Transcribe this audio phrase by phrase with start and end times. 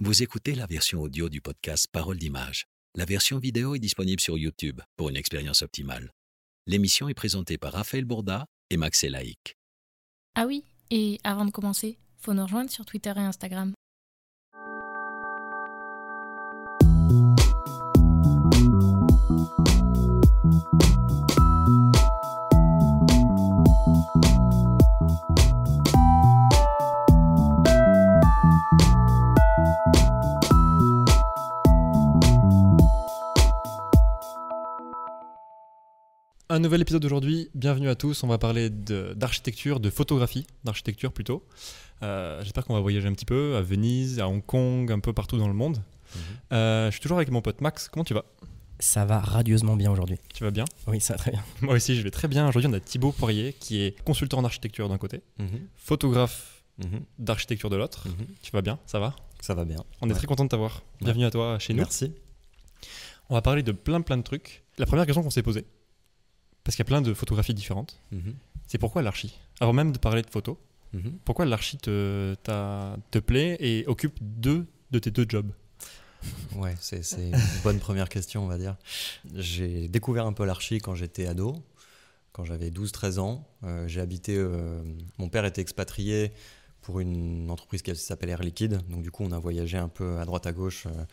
[0.00, 2.66] Vous écoutez la version audio du podcast Parole d'image.
[2.94, 6.12] La version vidéo est disponible sur YouTube pour une expérience optimale.
[6.68, 9.56] L'émission est présentée par Raphaël Bourda et Max Elaïc.
[10.36, 13.72] Ah oui, et avant de commencer, faut nous rejoindre sur Twitter et Instagram.
[36.50, 38.22] Un nouvel épisode aujourd'hui, bienvenue à tous.
[38.22, 41.44] On va parler de- d'architecture, de, photographie, d'architecture plutôt.
[42.02, 45.12] Euh, J'espère qu'on va voyager un petit peu à Venise, à Hong Kong, un peu
[45.12, 45.76] partout dans le monde.
[46.14, 46.20] Mhm.
[46.54, 47.88] Euh, je suis toujours avec mon pote Max.
[47.90, 48.24] Comment tu vas?
[48.80, 50.16] Ça va radieusement bien aujourd'hui.
[50.32, 50.64] Tu vas bien?
[50.86, 51.44] Oui, ça va très bien.
[51.60, 52.48] Moi aussi, je vais très bien.
[52.48, 57.00] Aujourd'hui, on a Thibaut Poirier qui est consultant en architecture d'un côté, Mhm, photographe mhm,
[57.18, 58.06] d'architecture de l'autre.
[58.40, 58.78] Tu vas bien?
[58.86, 59.14] Ça va?
[59.40, 59.84] Ça va bien.
[60.00, 60.82] On est très content de t'avoir.
[61.02, 61.80] Bienvenue à toi chez nous.
[61.80, 62.12] Merci.
[63.28, 64.64] On va parler de plein plein de trucs.
[64.78, 65.66] La première question qu'on s'est posée,
[66.68, 68.34] parce qu'il y a plein de photographies différentes, Mhm,
[68.66, 70.58] c'est pourquoi l'archi Avant même de parler de photos,
[70.92, 71.12] mhm.
[71.24, 72.34] Pourquoi l'archi te,
[73.20, 75.50] plaît et occupe deux de tes deux jobs?
[76.56, 78.76] Ouais, c'est c'est une bonne première question, on va dire.
[79.34, 81.56] J'ai découvert un peu l'archi quand j'étais ado,
[82.32, 83.48] quand j'avais 12-13 ans.
[83.64, 84.36] Euh, j'ai habité.
[84.36, 84.82] euh,
[85.16, 86.32] mon père était expatrié
[86.82, 88.82] pour une entreprise qui s'appelle Air Liquide.
[88.90, 91.04] Donc, du coup, on a voyagé un peu à droite à gauche euh,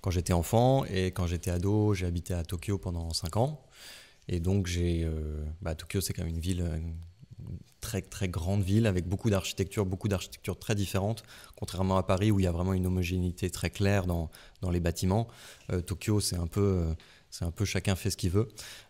[0.00, 0.86] quand j'étais enfant.
[0.86, 3.60] Et quand j'étais ado, j'ai habité à Tokyo pendant 5 ans.
[4.28, 6.62] Et donc, euh, bah, Tokyo, c'est quand même une ville.
[6.62, 6.94] euh, une
[7.80, 11.24] très très grande ville avec beaucoup d'architecture, beaucoup d'architectures très différentes,
[11.56, 14.78] contrairement à Paris où il y a vraiment une homogénéité très claire dans, dans les
[14.80, 15.26] bâtiments.
[15.72, 16.94] Euh, Tokyo, c'est un peu, euh,
[17.30, 18.48] c'est un peu chacun fait ce qu'il veut.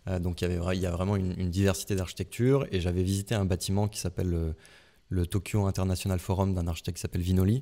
[0.09, 2.67] Euh, donc il y avait, il y a vraiment une, diversité d'architecture.
[2.71, 4.55] Et j'avais visité un bâtiment qui s'appelle
[5.09, 7.61] le, Tokyo International Forum d'un architecte qui s'appelle Vinoli,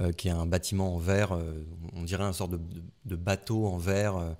[0.00, 1.32] euh, qui est un bâtiment en verre.
[1.32, 4.36] euh, on dirait un sorte de, de- de bateau en verre.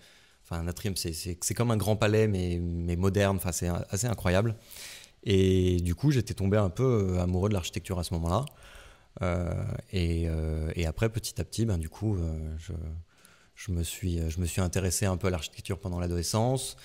[0.53, 3.37] Enfin, un atrium, c'est- comme un grand palais, mais, mais moderne.
[3.37, 4.57] Enfin, c'est assez incroyable.
[5.25, 8.45] Et du coup, j'étais tombé un peu euh, amoureux de l'architecture à ce moment-là.
[9.23, 9.53] Euh,
[9.93, 12.73] et, euh, et après, petit à petit, ben, du coup, euh, je,
[13.55, 16.77] je, me suis, je me suis intéressé un peu à l'architecture pendant l'adolescence.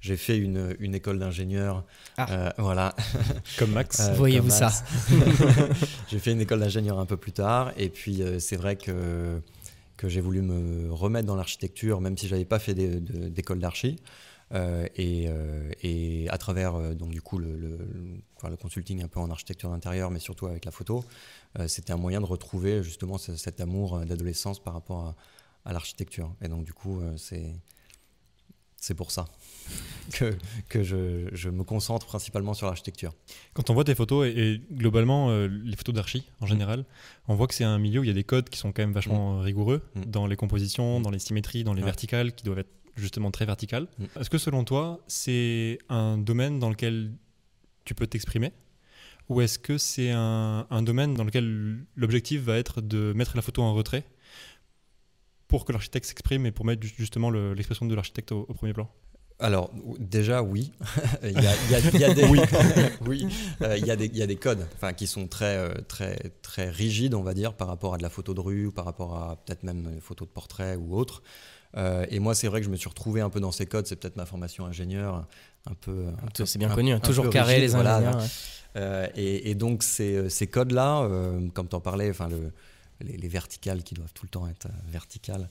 [0.00, 1.84] J'ai fait une, une école d'ingénieur.
[2.18, 2.52] Ah.
[2.58, 2.94] Voilà.
[3.58, 4.70] Comme Max Voyez-vous ça.
[6.08, 7.72] J'ai fait une école d'ingénieur un peu plus tard.
[7.78, 9.40] Et puis, c'est vrai que,
[9.96, 13.96] que j'ai voulu me remettre dans l'architecture, même si je n'avais pas fait d'école d'archi.
[14.52, 19.18] Euh, et, euh, et à travers euh, donc du coup le, le- consulting un peu
[19.18, 21.04] en architecture d'intérieur, mais surtout avec la photo,
[21.66, 25.16] c'était un moyen de retrouver justement ce- cet amour d'adolescence par rapport à,
[25.64, 26.32] à l'architecture.
[26.42, 27.56] Et donc du coup, c'est
[28.86, 29.24] c'est pour ça
[30.12, 30.32] que,
[30.68, 33.12] que je, je me concentre principalement sur l'architecture.
[33.54, 36.84] Quand on voit tes photos et, et globalement euh, les photos d'archi en général,
[37.26, 38.82] on voit que c'est un milieu où il y a des codes qui sont quand
[38.82, 40.04] même vachement rigoureux Mm.
[40.04, 41.86] dans les compositions, dans les symétries, dans les Ouais.
[41.86, 43.88] verticales qui doivent être justement très verticales.
[43.98, 44.04] Mm.
[44.20, 47.10] Est-ce que selon toi, c'est un domaine dans lequel
[47.84, 48.52] tu peux t'exprimer
[49.28, 53.42] ou est-ce que c'est un, un domaine dans lequel l'objectif va être de mettre la
[53.42, 54.04] photo en retrait
[55.48, 58.54] pour que l'architecte s'exprime et pour mettre ju- justement le- l'expression de l'architecte au, au
[58.54, 58.88] premier plan?
[59.38, 60.72] Alors, déjà, oui.
[61.22, 61.46] il, y
[64.22, 67.68] a, des, codes enfin, qui sont très, euh, très, très rigides, on va dire, par
[67.68, 70.24] rapport à de la photo de rue ou par rapport à peut-être même une photo
[70.24, 71.22] de portrait ou autre.
[71.76, 73.86] Euh, et moi, c'est vrai que je me suis retrouvé un peu dans ces codes.
[73.86, 75.26] C'est peut-être ma formation ingénieur,
[75.66, 76.06] un peu.
[76.34, 77.96] peu- C'est bien un- connu, un toujours carré rigide, les voilà.
[77.96, 78.20] ingénieurs.
[78.22, 78.26] ouais.
[78.76, 82.52] Euh, et, et donc ces, ces codes-là, euh, comme tu en parlais, enfin le,
[83.00, 85.50] les, les verticales qui doivent tout le temps être euh, verticales,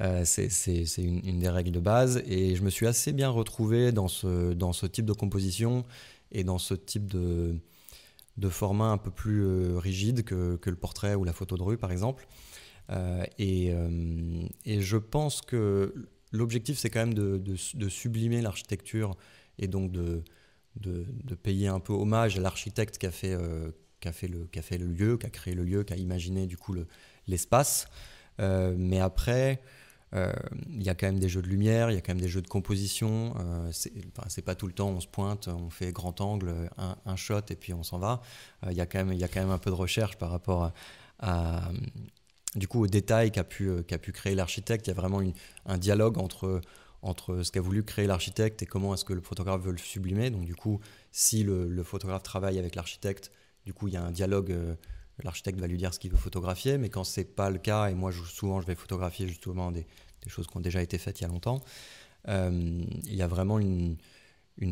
[0.00, 2.22] euh, c'est une, des règles de base.
[2.26, 5.84] Et je me suis assez bien retrouvé dans ce, type de composition
[6.32, 7.58] et dans ce type de,
[8.48, 11.92] format un peu plus euh, rigide que, le portrait ou la photo de rue, par
[11.92, 12.26] exemple.
[13.38, 13.72] Et,
[14.66, 15.94] je pense que
[16.32, 19.16] l'objectif, c'est quand même de, sublimer l'architecture
[19.58, 20.22] et donc de,
[20.76, 23.36] de, payer un peu hommage à l'architecte qui a fait,
[24.00, 26.46] qui a fait, le, fait le lieu, qui a créé le lieu, qui a imaginé
[26.46, 26.86] du coup le-
[27.26, 27.88] l'espace.
[28.40, 29.62] Euh, mais après,
[30.14, 30.32] euh,
[30.68, 32.28] il y a quand même des jeux de lumière, il y a quand même des
[32.28, 33.34] jeux de composition.
[33.38, 37.40] Euh, c'est pas tout le temps, on se pointe, on fait grand angle, un, shot
[37.50, 38.20] et puis on s'en va.
[38.64, 40.30] Euh, Il y, a quand même- y a quand même un peu de recherche par
[40.30, 40.72] rapport à,
[41.20, 41.70] à,
[42.54, 44.86] du coup, au détail qu'a pu, qu'a pu créer l'architecte.
[44.86, 45.20] Il y a vraiment
[45.66, 46.60] un dialogue entre,
[47.02, 50.30] entre ce qu'a voulu créer l'architecte et comment est-ce que le photographe veut le sublimer.
[50.30, 53.32] Donc, du coup, si le, le photographe travaille avec l'architecte,
[53.66, 54.52] du coup, il y a un dialogue.
[54.52, 54.74] euh,
[55.24, 57.94] l'architecte va lui dire ce qu'il veut photographier, mais quand c'est pas le cas, et
[57.94, 59.86] moi, je- souvent, je vais photographier justement des,
[60.28, 61.62] choses qui ont déjà été faites il y a longtemps,
[62.28, 62.50] euh,
[63.04, 63.96] il y a vraiment une,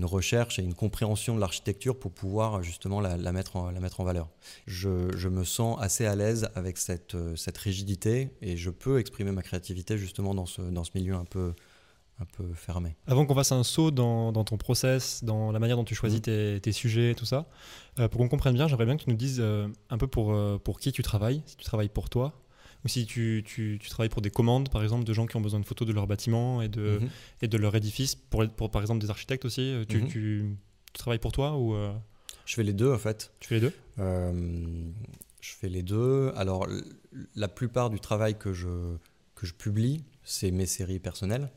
[0.02, 4.28] recherche et une compréhension de l'architecture pour pouvoir justement la, mettre, en, valeur.
[4.66, 9.42] Je, me sens assez à l'aise avec cette, cette rigidité et je peux exprimer ma
[9.42, 11.54] créativité justement dans ce milieu un peu,
[12.20, 12.96] un peu fermé.
[13.06, 16.20] Avant qu'on fasse un saut dans, dans, ton process, dans la manière dont tu choisis
[16.20, 16.22] mm.
[16.22, 17.48] tes, tes, sujets, tout ça,
[17.98, 20.32] euh, pour qu'on comprenne bien, j'aimerais bien que tu nous dises euh, un peu pour,
[20.32, 22.40] euh, pour qui tu travailles, si tu travailles pour toi,
[22.84, 25.40] ou si tu, tu, tu, travailles pour des commandes, par exemple, de gens qui ont
[25.40, 27.08] besoin de photos de leur bâtiment et de, mm-hmm.
[27.42, 29.74] et de leur édifice, pour, pour, par exemple des architectes aussi.
[29.88, 30.08] Tu, mm-hmm.
[30.08, 30.56] tu,
[30.92, 31.74] travailles pour toi ou
[32.46, 33.32] Je fais les deux en fait.
[33.40, 33.72] Tu fais les deux?
[33.96, 36.32] Je fais les deux.
[36.36, 36.66] Alors,
[37.34, 38.96] la plupart du travail que je,
[39.34, 41.50] que je publie, c'est mes séries personnelles.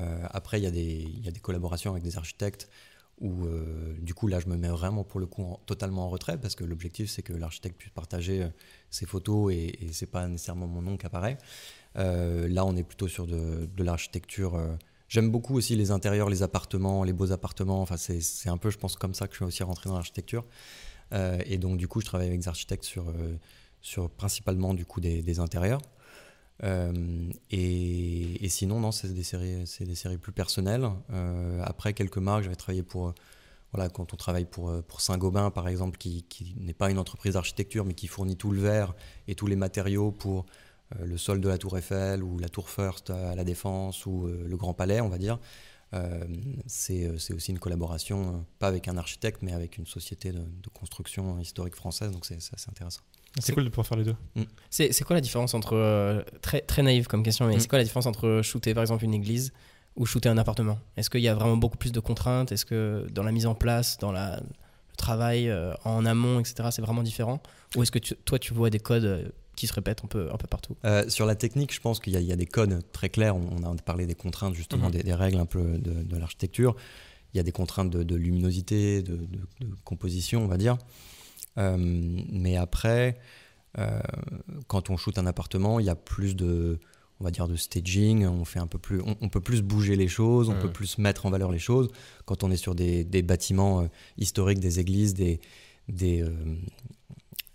[0.00, 2.68] Euh, après, il y, a des, collaborations avec des architectes
[3.20, 6.38] où, euh, du coup, là, je me mets vraiment pour le coup totalement en retrait
[6.38, 8.48] parce que l'objectif, c'est que l'architecte puisse partager euh,
[8.90, 11.38] ses photos et, et c'est pas nécessairement mon nom qui apparaît.
[11.94, 14.60] là, on est plutôt sur de, l'architecture.
[15.08, 17.80] J'aime beaucoup aussi les intérieurs, les appartements, les beaux appartements.
[17.82, 20.44] Enfin, c'est un peu, je pense, comme ça que je suis aussi rentré dans l'architecture.
[21.12, 25.80] et donc, du coup, je travaille avec des architectes sur, principalement du coup des intérieurs.
[26.62, 26.92] Euh,
[27.50, 30.88] et, sinon, non, c'est des séries, c'est des séries plus personnelles.
[31.10, 33.12] Euh, après quelques marques, j'avais travaillé pour,
[33.72, 36.24] voilà, quand on travaille pour, Saint-Gobain, par exemple, qui,
[36.58, 38.94] n'est pas une entreprise d'architecture, mais qui fournit tout le verre
[39.26, 40.46] et tous les matériaux pour
[40.96, 44.26] euh, le sol de la Tour Eiffel ou la Tour First à la Défense ou
[44.26, 45.38] le Grand Palais, on va dire.
[46.66, 51.38] c'est aussi une collaboration, pas avec un architecte, mais avec une société de, de construction
[51.38, 53.02] historique française, donc c'est assez intéressant.
[53.40, 54.16] C'est cool de pouvoir faire les deux.
[54.36, 54.42] Mm.
[54.70, 55.74] C'est quoi la différence entre.
[55.74, 57.60] Euh, très, très naïve comme question, mais mm.
[57.60, 59.52] c'est quoi la différence entre shooter par exemple une église
[59.96, 60.78] ou shooter un appartement?
[60.96, 62.52] Est-ce qu'il y a vraiment beaucoup plus de contraintes?
[62.52, 66.68] Est-ce que dans la mise en place, dans la, le travail euh, en amont, etc.,
[66.70, 67.42] c'est vraiment différent?
[67.76, 70.36] Ou est-ce que toi tu vois des codes euh, qui se répètent un peu, un
[70.36, 70.76] peu partout?
[71.08, 73.36] Sur la technique, je pense qu'il y, y, a des codes très clairs.
[73.36, 75.02] On, a parlé des contraintes, justement, mm-hmm.
[75.02, 76.76] des, règles un peu de, de l'architecture.
[77.32, 80.78] Il y a des contraintes de, de luminosité, de, de, composition, on va dire.
[81.58, 83.18] Euh, mais après,
[83.78, 84.00] euh,
[84.66, 86.78] quand on shoot un appartement, il y a plus de,
[87.20, 90.08] on va dire de staging, on fait un peu plus, on, peut plus bouger les
[90.08, 91.88] choses, on peut plus mettre en valeur les choses.
[92.24, 93.86] Quand on est sur des, des bâtiments euh,
[94.18, 95.40] historiques, des églises, des,
[95.88, 96.24] des,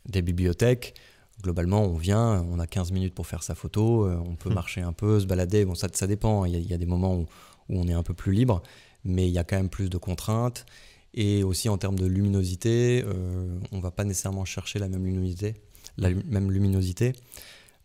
[0.05, 0.95] des, bibliothèques,
[1.41, 4.53] globalement, on vient, on a 15 minutes pour faire sa photo, on peut hmm.
[4.53, 6.77] marcher un peu, se balader, bon, ça, ça dépend, il y, a, il y a
[6.77, 7.25] des moments où,
[7.69, 8.61] où, on est un peu plus libre,
[9.03, 10.65] mais il y a quand même plus de contraintes.
[11.13, 15.55] Et aussi en termes de luminosité, euh, on va pas nécessairement chercher la même luminosité,
[15.97, 17.13] la même luminosité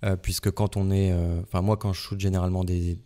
[0.05, 2.99] euh, puisque quand on est, euh, enfin moi quand je shoot généralement des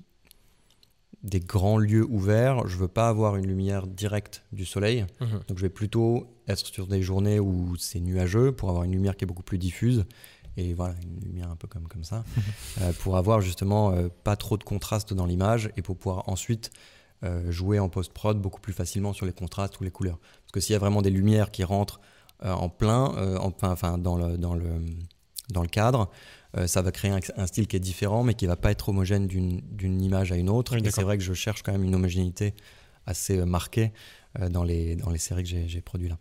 [1.25, 5.41] des grands lieux ouverts, je veux pas avoir une lumière directe du soleil, mhm.
[5.49, 9.17] donc je vais plutôt être sur des journées où c'est nuageux pour avoir une lumière
[9.17, 10.07] qui est beaucoup plus diffuse.
[10.57, 12.25] Et voilà une lumière un peu comme comme ça.
[12.81, 13.93] Euh, pour avoir justement
[14.23, 16.71] pas trop de contraste dans l'image et pour pouvoir ensuite
[17.49, 20.19] jouer en post-prod beaucoup plus facilement sur les contrastes ou les couleurs.
[20.19, 22.01] Parce que s'il y a vraiment des lumières qui rentrent
[22.45, 24.71] euh, en plein, euh, en, enfin dans le, dans le,
[25.51, 26.11] dans le cadre,
[26.67, 30.03] ça va créer un, style qui est différent, mais qui va pas être homogène d'une
[30.03, 30.75] image à une autre.
[30.75, 32.55] et c'est vrai que je cherche quand même une homogénéité
[33.07, 33.93] assez marquée
[34.51, 36.19] dans, les, dans les séries que j'ai produites là.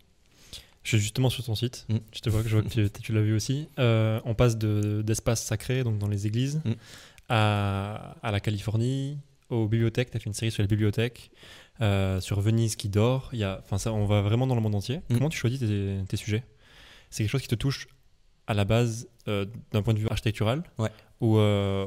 [0.84, 1.86] Je suis justement sur ton site.
[1.88, 1.96] Mm.
[2.12, 3.68] Je te vois que, je vois que tu, l'as vu aussi.
[3.78, 6.72] on passe d'espaces sacrés, donc dans les églises, mm.
[7.30, 9.18] à, à, la Californie,
[9.50, 11.30] aux bibliothèques, tu as fait une série sur les bibliothèques,
[11.80, 13.30] euh, sur Venise qui dort.
[13.32, 14.98] Y a, ça, on va vraiment dans le monde entier.
[15.08, 15.14] Mm.
[15.14, 16.44] Comment tu choisis tes, sujets?
[17.10, 17.88] C'est quelque chose qui te touche
[18.46, 20.90] à la base euh, d'un point de vue architectural ouais.
[21.20, 21.86] Ou euh,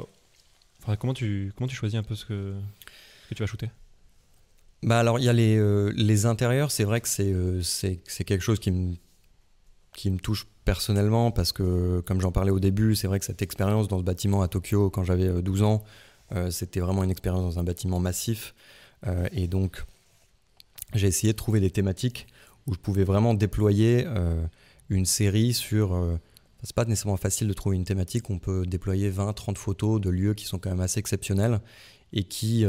[0.99, 2.55] comment, tu, comment tu choisis un peu ce que,
[3.29, 3.69] que tu vas shooter?
[4.83, 8.71] Bah alors il y a les, les intérieurs, c'est vrai que c'est quelque chose qui
[8.71, 8.95] me,
[9.95, 13.43] qui me touche personnellement parce que comme j'en parlais au début, c'est vrai que cette
[13.43, 15.83] expérience dans ce bâtiment à Tokyo quand j'avais 12 ans,
[16.49, 18.53] c'était vraiment une expérience dans un bâtiment massif.
[19.07, 19.83] Euh, et donc,
[20.93, 22.27] j'ai essayé de trouver des thématiques
[22.67, 24.43] où je pouvais vraiment déployer euh,
[24.89, 26.19] une série sur
[26.63, 30.11] c'est pas nécessairement facile de trouver une thématique on peut déployer 20, 30 photos de
[30.11, 31.59] lieux qui sont quand même assez exceptionnels
[32.13, 32.65] et qui,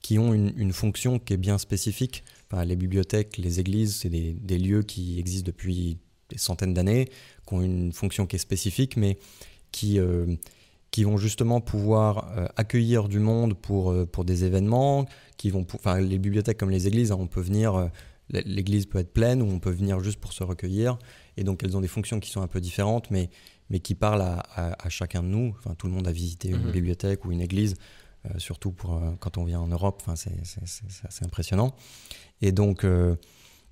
[0.00, 2.24] qui ont une, fonction qui est bien spécifique.
[2.64, 5.98] les bibliothèques, les églises, c'est des, lieux qui existent depuis
[6.30, 7.10] des centaines d'années,
[7.46, 9.18] qui ont une fonction qui est spécifique, mais
[9.72, 9.98] qui,
[10.96, 15.04] qui vont justement pouvoir euh, accueillir du monde pour, euh, pour des événements,
[15.36, 17.88] qui vont, enfin les bibliothèques comme les églises, hein, on peut venir, euh,
[18.30, 20.98] l'église peut être pleine ou on peut venir juste pour se recueillir,
[21.36, 23.28] et donc elles ont des fonctions qui sont un peu différentes, mais,
[23.68, 24.38] mais qui parlent à,
[24.82, 25.54] à, chacun de nous.
[25.58, 26.72] Enfin, tout le monde a visité une mhm.
[26.72, 27.74] bibliothèque ou une église,
[28.38, 30.32] surtout pour, quand on vient en Europe, enfin, c'est
[31.06, 31.76] assez impressionnant.
[32.40, 32.86] Et donc,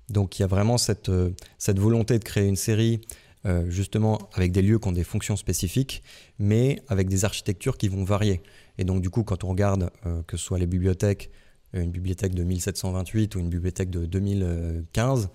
[0.09, 1.11] donc il y a vraiment cette,
[1.57, 3.01] cette volonté de créer une série
[3.45, 6.03] euh, justement avec des lieux qui ont des fonctions spécifiques,
[6.39, 8.41] mais avec des architectures qui vont varier.
[8.77, 11.31] Et donc du coup, quand on regarde euh, que ce soit les bibliothèques,
[11.73, 15.29] une bibliothèque de 1728 ou une bibliothèque de 2015,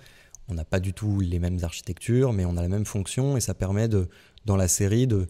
[0.48, 3.40] on n'a pas du tout les mêmes architectures, mais on a la même fonction et
[3.40, 4.08] ça permet de,
[4.46, 5.28] dans la série de,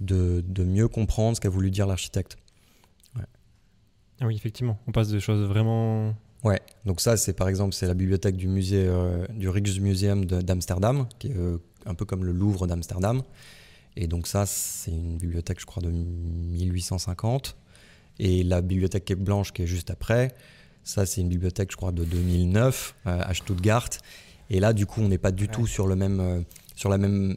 [0.00, 2.36] de, de mieux comprendre ce qu'a voulu dire l'architecte.
[4.20, 6.14] Ah oui, effectivement, on passe de choses vraiment.
[6.44, 11.06] Ouais, donc ça, c'est par exemple, c'est la bibliothèque du musée euh, du Rijksmuseum d'Amsterdam,
[11.18, 11.58] qui est euh,
[11.90, 13.22] un peu comme le Louvre d'Amsterdam.
[13.96, 17.56] Et donc ça, c'est une bibliothèque, je crois, de 1850.
[18.18, 20.34] Et la bibliothèque blanche, qui est juste après,
[20.84, 23.88] ça, c'est une bibliothèque, je crois, de 2009 euh, à Stuttgart.
[24.48, 26.40] Et là, du coup, on n'est pas du tout sur le même, euh,
[26.74, 27.36] sur la même,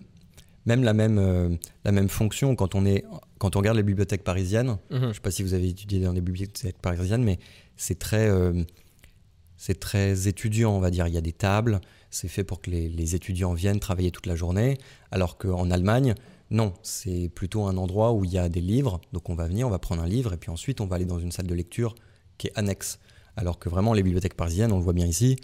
[0.66, 1.50] même la même, euh,
[1.84, 3.06] la même fonction quand on est,
[3.38, 4.78] quand on regarde les bibliothèques parisiennes.
[4.90, 5.00] Mhm.
[5.00, 7.40] Je ne sais pas si vous avez étudié dans des bibliothèques parisiennes, mais
[7.76, 8.30] c'est très,
[9.58, 11.08] c'est très étudiant, on va dire.
[11.08, 11.82] Il y a des tables,
[12.14, 14.78] c'est fait pour que les, les étudiants viennent travailler toute la journée,
[15.12, 16.14] alors qu'en Allemagne,
[16.52, 19.02] non, c'est plutôt un endroit où il y a des livres.
[19.14, 21.06] Donc on va venir, on va prendre un livre, et puis ensuite on va aller
[21.06, 21.96] dans une salle de lecture
[22.38, 23.00] qui est annexe.
[23.36, 25.38] Alors que vraiment, les bibliothèques parisiennes, on le voit bien ici,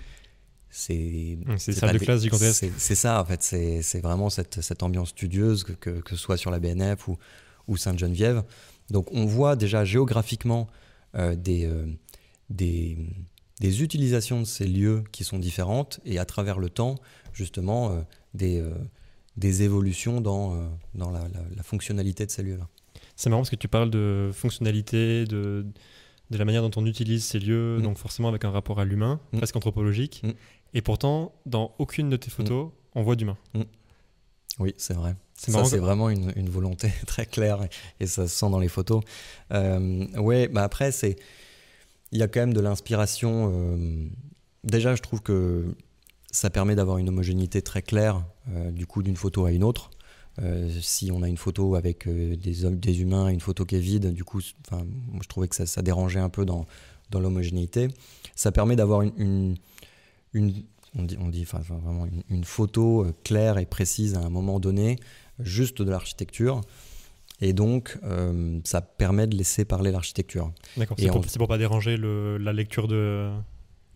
[0.70, 1.40] c'est
[1.80, 2.60] salle de classe gigantesque.
[2.60, 3.42] c'est- C'est ça, en fait.
[3.42, 7.08] C'est c'est vraiment cette, cette ambiance studieuse, que, que, que ce soit sur la BNF
[7.08, 7.18] ou,
[7.68, 8.44] ou Sainte-Geneviève.
[8.92, 10.68] Donc, on voit déjà géographiquement
[11.16, 11.88] euh, des, euh,
[12.52, 12.98] des,
[13.60, 16.96] des utilisations de ces lieux qui sont différentes et à travers le temps,
[17.34, 18.02] justement, euh,
[18.34, 18.74] des, euh,
[19.38, 22.68] des évolutions dans, euh, dans la, la- la fonctionnalité de ces lieux-là.
[23.16, 25.66] C'est marrant parce que tu parles de fonctionnalité, de,
[26.30, 27.82] de la manière dont on utilise ces lieux, Mm.
[27.82, 29.38] donc forcément avec un rapport à l'humain, Mm.
[29.40, 30.22] presque anthropologique.
[30.24, 30.32] Mm.
[30.76, 33.38] Et pourtant, dans aucune de tes photos, on voit d'humain.
[34.60, 35.16] Oui, c'est vrai.
[35.36, 37.70] C'est Ça, c'est vraiment une, une volonté très claire et,
[38.04, 39.02] et ça se sent dans les photos.
[39.54, 41.16] Euh, ouais, bah après, c'est.
[42.12, 43.52] Il y a quand même de l'inspiration.
[43.54, 44.08] euh,
[44.64, 45.76] déjà, je trouve que
[46.32, 49.92] ça permet d'avoir une homogénéité très claire, euh, du coup, d'une photo à une autre.
[50.42, 53.80] Euh, si on a une photo avec des hommes, des humains, une photo qui est
[53.80, 54.86] vide, du coup, enfin,
[55.22, 56.66] je trouvais que ça, dérangeait un peu dans,
[57.12, 57.90] dans l'homogénéité.
[58.36, 59.58] Ça permet d'avoir une,
[60.34, 60.64] une,
[60.96, 64.98] on dit, on dit enfin, vraiment une, photo claire et précise à un moment donné,
[65.40, 66.62] juste de l'architecture.
[67.42, 70.52] Et donc, euh, ça permet de laisser parler l'architecture.
[70.78, 73.30] D'accord, c'est pour, pour pas déranger le- la lecture de,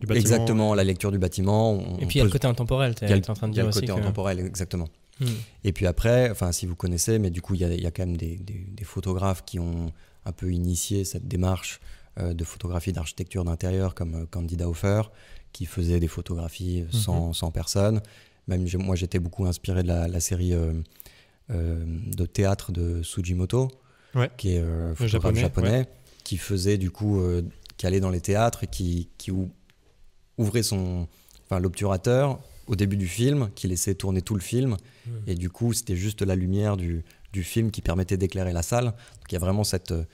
[0.00, 0.20] du bâtiment.
[0.20, 1.72] Exactement, la lecture du bâtiment.
[1.72, 3.20] on- Et puis il y a peut- le côté intemporel, tu il y a es
[3.20, 3.80] le- en train de il y a dire le aussi.
[3.80, 4.88] côté que- intemporel, exactement.
[5.20, 5.26] Hmm.
[5.62, 7.86] Et puis après, enfin, si vous connaissez, mais du coup, il y a, il y
[7.86, 9.92] a quand même des, des- des photographes qui ont
[10.24, 11.80] un peu initié cette démarche
[12.18, 15.02] euh, de photographie d'architecture d'intérieur, comme euh, Candida Hofer,
[15.52, 18.00] qui faisait des photographies euh, sans, sans personne.
[18.48, 20.82] Même moi, j'étais beaucoup inspiré de la, la série euh, euh,
[21.48, 23.70] de théâtre de Sujimoto,
[24.14, 24.30] Ouais.
[24.36, 25.88] qui est euh, photographe japonais, japonais,
[26.22, 27.42] qui faisait du coup, euh,
[27.76, 29.50] qui allait dans les théâtres et qui, qui ou-
[30.38, 31.08] ouvrait son,
[31.44, 34.76] enfin, l'obturateur au début du film, qui laissait tourner tout le film.
[35.26, 38.84] Et du coup, c'était juste la lumière du, du film qui permettait d'éclairer la salle.
[38.86, 40.04] Donc il y a vraiment cette, euh,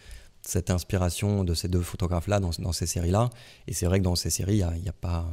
[0.42, 3.30] cette inspiration de ces deux photographes-là dans, dans ces séries-là.
[3.68, 5.28] Et c'est vrai que dans ces séries, il n'y a, y a pas,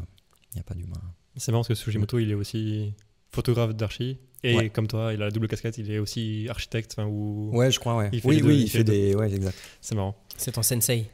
[0.55, 1.01] y a pas d'humain.
[1.37, 2.93] C'est marrant parce que Sujimoto, il est aussi
[3.31, 4.19] photographe d'archi.
[4.43, 4.69] Et Ouais.
[4.69, 6.93] comme toi, il a la double casquette, il est aussi architecte.
[6.97, 7.49] enfin, Ou...
[7.53, 8.09] Ouais, je crois, ouais.
[8.13, 9.15] Il fait oui, deux, oui, il il fait fait des.
[9.15, 9.57] Ouais, exact.
[9.81, 10.15] C'est marrant.
[10.37, 11.05] C'est ton sensei.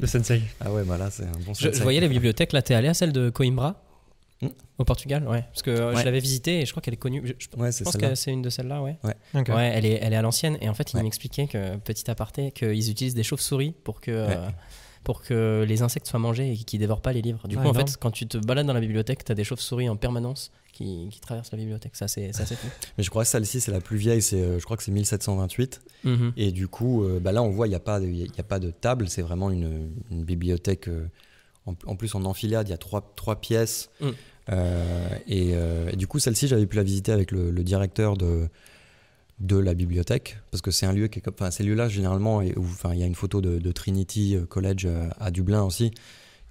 [0.00, 0.40] Le sensei.
[0.60, 1.82] Ah ouais, bah là, c'est un bon Je, je sensei.
[1.82, 3.82] voyais la bibliothèque, là, t'es allé à celle de Coimbra
[4.42, 4.48] Hmm.
[4.78, 5.42] Au Portugal, ouais.
[5.52, 6.04] Parce que euh, je Ouais.
[6.04, 7.20] l'avais visitée et je crois qu'elle est connue.
[7.26, 8.08] Je, je Ouais, c'est pense celle-là.
[8.08, 8.96] que c'est une de celles-là, ouais.
[9.34, 9.48] Ok.
[9.48, 10.56] Ouais, elle est, elle est à l'ancienne.
[10.62, 11.02] Et en fait, il Ouais.
[11.02, 14.48] m'expliquait que, petit aparté, qu'ils utilisent des chauves-souris pour que, euh,
[15.04, 17.48] pour que les insectes soient mangés et qu'ils dévorent pas les livres.
[17.48, 19.44] Du Ah, coup, en fait, quand tu te balades dans la bibliothèque, tu as des
[19.44, 21.96] chauves-souris en permanence qui, qui traversent la bibliothèque.
[21.96, 22.66] Ça, c'est ça, c'est fou.
[22.98, 24.20] Mais je crois que celle-ci, c'est la plus vieille.
[24.22, 25.80] C'est, euh, je crois que c'est 1728.
[26.04, 26.32] Mhm.
[26.36, 28.42] Et du coup, euh, bah là, on voit, il n'y a, pas de- y a
[28.42, 29.08] pas de table.
[29.08, 30.88] C'est vraiment une, une bibliothèque.
[30.88, 31.06] euh,
[31.66, 33.90] en, en plus, en enfilade, il y a trois, trois pièces.
[34.00, 34.08] Mm.
[34.52, 38.16] Euh, et, euh, et du coup, celle-ci, j'avais pu la visiter avec le, le directeur
[38.16, 38.48] de,
[39.40, 40.38] de la bibliothèque.
[40.50, 41.34] Parce que c'est un lieu qui est comme.
[41.34, 44.36] Enfin, ces lieux-là, généralement, et où, enfin, il y a une photo de, de Trinity
[44.48, 45.90] College euh, à Dublin aussi,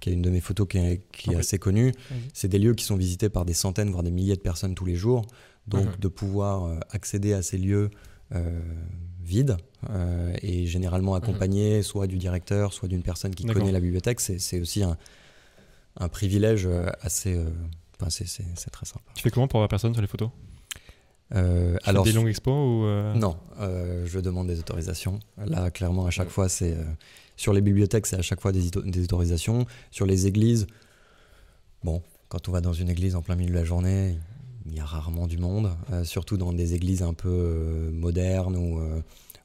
[0.00, 1.40] qui est une de mes photos qui est, qui est Ok.
[1.40, 1.92] assez connue.
[2.10, 2.16] Mhm.
[2.34, 4.84] C'est des lieux qui sont visités par des centaines, voire des milliers de personnes tous
[4.86, 5.24] les jours.
[5.66, 5.96] Donc, Mhm.
[6.00, 7.90] de pouvoir euh, accéder à ces lieux
[8.34, 8.60] euh,
[9.22, 9.56] vides
[9.90, 14.60] euh, et généralement accompagné soit du directeur, soit d'une personne qui connaît la bibliothèque, c'est
[14.60, 14.96] aussi un,
[15.98, 17.34] un privilège euh, assez.
[17.34, 17.50] euh,
[18.00, 19.04] enfin, c'est- c'est c'est très sympa.
[19.14, 20.30] Tu fais comment pour avoir personne sur les photos?
[21.34, 25.20] Euh, alors, des longues expos ou euh, non, euh, je demande des autorisations.
[25.46, 26.72] Là, clairement, à chaque fois, c'est.
[26.74, 26.82] euh,
[27.36, 29.64] sur les bibliothèques, c'est à chaque fois des, auto- des autorisations.
[29.90, 30.66] Sur les églises,
[31.84, 34.18] bon, quand on va dans une église en plein milieu de la journée,
[34.66, 35.70] il y a rarement du monde.
[35.92, 39.00] euh, surtout dans des églises un peu euh, modernes ou, euh,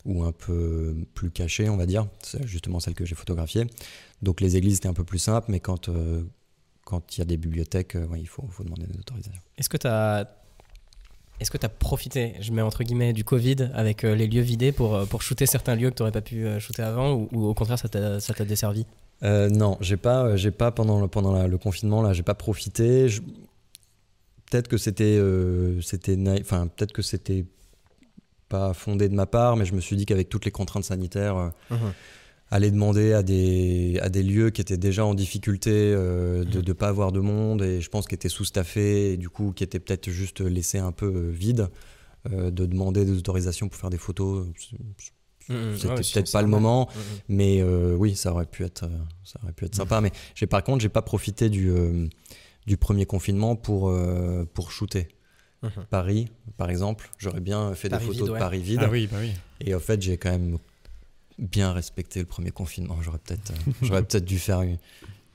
[0.05, 2.07] ou un peu plus cachées, on va dire.
[2.21, 3.65] C'est justement celle que j'ai photographiée.
[4.21, 5.89] Donc, les églises, c'était un peu plus simple, mais quand.
[5.89, 6.23] euh,
[6.83, 9.41] quand il y a des bibliothèques, euh, ouais, il faut, faut demander des autorisations.
[9.57, 10.27] Est-ce que tu as.
[11.39, 14.41] Est-ce que tu as profité, je mets entre guillemets, du Covid avec euh, les lieux
[14.41, 17.11] vidés pour, euh, pour shooter certains lieux que tu n'aurais pas pu euh, shooter avant
[17.13, 18.85] ou, ou au contraire ça t'a ça t'a desservi?
[19.23, 22.35] Euh, non, j'ai pas, j'ai pas pendant le, pendant la- le confinement là, j'ai pas
[22.35, 23.09] profité.
[23.09, 23.21] Je-
[24.51, 27.45] Peut-être que c'était, euh, c'était, naïf- enfin peut-être que c'était
[28.47, 31.35] pas fondé de ma part, mais je me suis dit qu'avec toutes les contraintes sanitaires,
[31.37, 31.93] euh, Mhm.
[32.51, 36.73] Aller demander à des, à des lieux qui étaient déjà en difficulté euh, de ne
[36.73, 39.79] pas avoir de monde et je pense qu'ils étaient sous-staffés et du coup qui étaient
[39.79, 41.69] peut-être juste laissés un peu euh, vides,
[42.31, 44.45] euh, de demander des autorisations pour faire des photos.
[45.49, 45.75] Mhm.
[45.75, 47.01] C'était Ouais, peut-être pas le moment, Mhm.
[47.29, 50.01] mais euh, oui, ça aurait pu être, euh, ça aurait pu être sympa.
[50.01, 52.07] Mais j'ai par contre, j'ai pas profité du, euh,
[52.65, 55.07] du premier confinement pour, euh, pour shooter.
[55.61, 55.69] Mhm.
[55.89, 58.39] Paris, par exemple, j'aurais bien fait Paris des photos vide, de.
[58.39, 58.79] Paris vide.
[58.83, 59.31] Ah oui, bah oui.
[59.61, 60.57] Et en fait, j'ai quand même
[61.37, 62.97] bien respecté le premier confinement.
[63.01, 64.77] J'aurais peut-être euh, j'aurais peut-être dû faire une,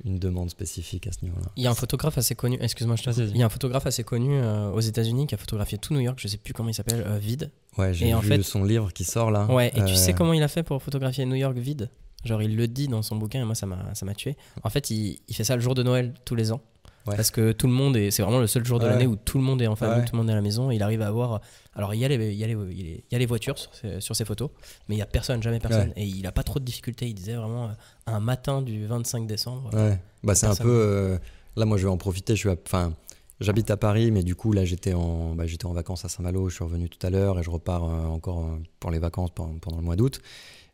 [0.05, 1.47] une demande spécifique à ce niveau-là.
[1.57, 3.23] Il y a un photographe assez connu, excuse-moi, je.
[3.23, 6.01] Il y a un photographe assez connu euh, aux États-Unis qui a photographié tout New
[6.01, 7.51] York, je sais plus comment il s'appelle, euh, vide.
[7.77, 9.47] Ouais, j'ai Et en vu fait- son livre qui sort là.
[9.47, 11.91] Ouais, et tu sais comment il a fait pour photographier New York vide?
[12.25, 14.37] Genre, il le dit dans son bouquin et moi, ça m'a ça m'a tué.
[14.63, 16.61] En fait, il, il fait ça le jour de Noël tous les ans.
[17.07, 17.17] Ouais.
[17.17, 18.11] Parce que tout le monde est.
[18.11, 18.91] C'est vraiment le seul jour de Ouais.
[18.91, 20.05] l'année où tout le monde est en famille, Ouais.
[20.05, 20.71] tout le monde est à la maison.
[20.71, 21.41] Et il arrive à avoir.
[21.75, 23.57] Alors, il y a les, il y a les, il y a les voitures
[24.01, 24.51] sur ses photos,
[24.89, 25.93] mais il y a personne, jamais personne.
[25.97, 27.07] Et il a pas trop de difficultés.
[27.09, 27.73] Il disait vraiment euh,
[28.07, 29.71] un matin du 25 décembre.
[29.75, 30.69] Ouais, bah c'est un peu.
[30.69, 31.19] euh,
[31.57, 32.35] là, moi, je vais en profiter.
[32.37, 32.93] Je suis, enfin,
[33.41, 36.51] j'habite à Paris, mais du coup, là, j'étais en, bah, j'étais en vacances à Saint-Malo.
[36.51, 39.31] Je suis revenu tout à l'heure et je repars euh, encore euh, pour les vacances
[39.35, 40.21] pendant, pendant le mois d'août.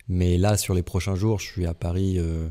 [0.09, 2.49] Mais là, sur les prochains jours, je suis à Paris euh,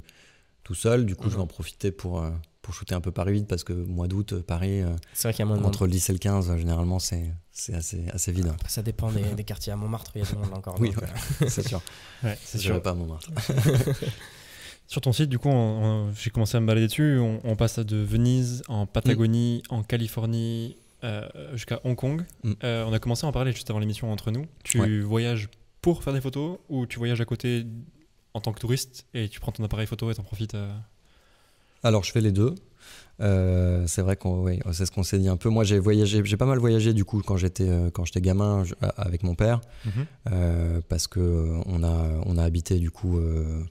[0.64, 1.06] tout seul.
[1.06, 2.24] Du coup, je vais en profiter pour
[2.66, 5.34] pour shooter un peu Paris vide parce que mois d'août, euh, Paris, euh, C'est vrai
[5.34, 5.70] qu'il y a moins de monde.
[5.70, 8.48] entre le 10 et le 15, euh, généralement, c'est c'est assez assez vide.
[8.54, 9.72] Après, ça dépend des, des quartiers.
[9.72, 10.76] À Montmartre, il y a du monde encore.
[10.80, 11.48] Oui, ouais.
[11.48, 11.80] c'est sûr.
[12.24, 12.82] Ouais, c'est Je sûr.
[12.82, 13.30] pas à Montmartre.
[14.88, 15.50] Sur ton site, du coup,
[16.16, 17.18] j'ai commencé à me balader dessus.
[17.20, 22.24] On, on passe de Venise, en Patagonie, en Californie, euh, jusqu'à Hong Kong.
[22.44, 22.52] Mm.
[22.64, 24.46] Euh, on a commencé à en parler juste avant l'émission entre nous.
[24.64, 25.00] Tu Ouais.
[25.00, 25.50] voyages
[25.82, 27.66] pour faire des photos ou tu voyages à côté
[28.36, 30.72] en tant que touriste et tu prends ton appareil photo et t'en profites euh,
[31.86, 32.56] Alors, je fais les deux.
[33.22, 35.50] Euh, c'est vrai qu'on, oui, c'est ce qu'on s'est dit un peu.
[35.50, 38.64] Moi, j'ai voyagé, j'ai pas mal voyagé du coup quand j'étais euh, quand j'étais gamin
[38.66, 39.62] je- a- avec mon père,
[40.32, 43.64] euh, parce que euh, on a on a habité du coup euh,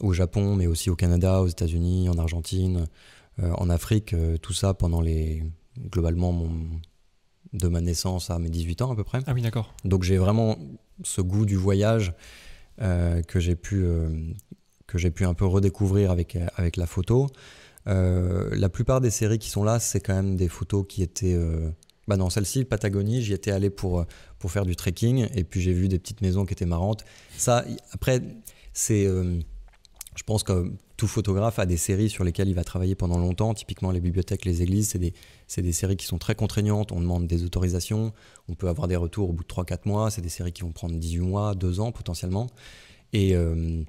[0.00, 2.86] au Japon, mais aussi au Canada, aux États-Unis, en Argentine,
[3.42, 5.42] euh, en Afrique, euh, tout ça pendant les
[5.90, 6.50] globalement mon
[7.54, 9.20] de ma naissance à mes 18 ans à peu près.
[9.26, 9.74] Ah oui, d'accord.
[9.86, 10.56] Donc j'ai vraiment
[11.02, 12.12] ce goût du voyage
[12.82, 14.08] euh, que j'ai pu euh,
[14.92, 17.28] que j'ai pu un peu redécouvrir avec avec la photo.
[17.88, 21.34] Euh, la plupart des séries qui sont là, c'est quand même des photos qui étaient
[21.34, 21.70] euh,
[22.08, 24.04] bah non, celle-ci, Patagonie, j'y étais allé pour, euh,
[24.38, 27.04] pour faire du trekking et puis j'ai vu des petites maisons qui étaient marrantes.
[27.36, 28.20] Ça, après,
[28.72, 29.06] c'est.
[29.06, 29.38] euh,
[30.14, 33.54] je pense que tout photographe a des séries sur lesquelles il va travailler pendant longtemps.
[33.54, 35.14] Typiquement, les bibliothèques, les églises, c'est des,
[35.56, 36.92] des séries qui sont très contraignantes.
[36.92, 38.12] On demande des autorisations.
[38.48, 40.10] On peut avoir des retours au bout de 3-4 mois.
[40.10, 42.46] C'est des séries qui vont prendre 18 mois, 2 ans potentiellement.
[43.14, 43.82] Et, euh,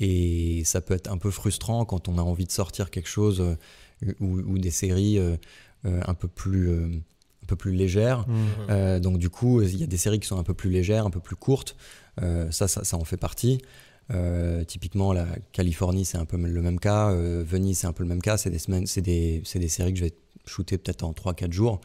[0.00, 3.40] et ça peut être un peu frustrant quand on a envie de sortir quelque chose
[3.40, 5.36] euh, ou, ou des séries euh,
[5.84, 8.26] euh, un, peu plus, un peu plus légères.
[8.70, 11.06] Euh, donc du coup, il y a des séries qui sont un peu plus légères,
[11.06, 11.76] un peu plus courtes.
[12.50, 13.60] Ça, ça, ça en fait partie.
[14.12, 17.10] Euh, typiquement, la Californie, c'est un peu le même cas.
[17.10, 18.36] Euh, Venise, c'est un peu le même cas.
[18.36, 20.14] C'est des, semaines, c'est des, des séries que je vais
[20.46, 21.80] shooter peut-être en 3-4 jours.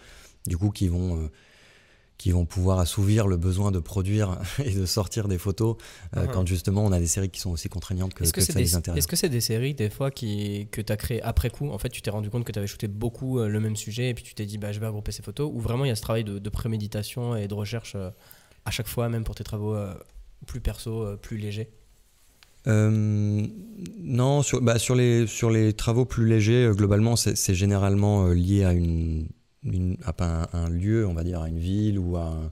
[0.47, 1.27] Du coup, qui vont, euh,
[2.17, 5.75] qui vont pouvoir assouvir le besoin de produire et de sortir des photos
[6.15, 6.31] euh, Mhm.
[6.31, 8.99] quand justement on a des séries qui sont aussi contraignantes que, ça des, les intéresse.
[8.99, 11.77] est-ce que c'est des séries des fois qui, que tu as créées après coup En
[11.77, 14.13] fait, tu t'es rendu compte que tu avais shooté beaucoup euh, le même sujet et
[14.13, 15.95] puis tu t'es dit bah, je vais regrouper ces photos Ou vraiment il y a
[15.95, 18.09] ce travail de, de préméditation et de recherche euh,
[18.65, 19.75] à chaque fois, même pour tes travaux
[20.47, 21.69] plus perso, plus légers?
[22.67, 23.45] Euh,
[23.99, 28.27] non, sur, bah, sur, les, sur les travaux plus légers, euh, globalement, c'est c'est généralement
[28.27, 29.27] euh, lié à, une,
[29.65, 32.51] une- à pas un, un lieu, on va dire, à une ville ou à un,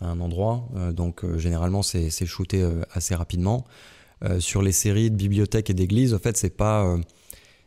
[0.00, 0.68] à un endroit.
[0.76, 3.66] Euh, donc, euh, généralement, c'est shooté euh, assez rapidement.
[4.38, 6.96] Sur les séries de bibliothèques et d'églises, en fait, c'est pas,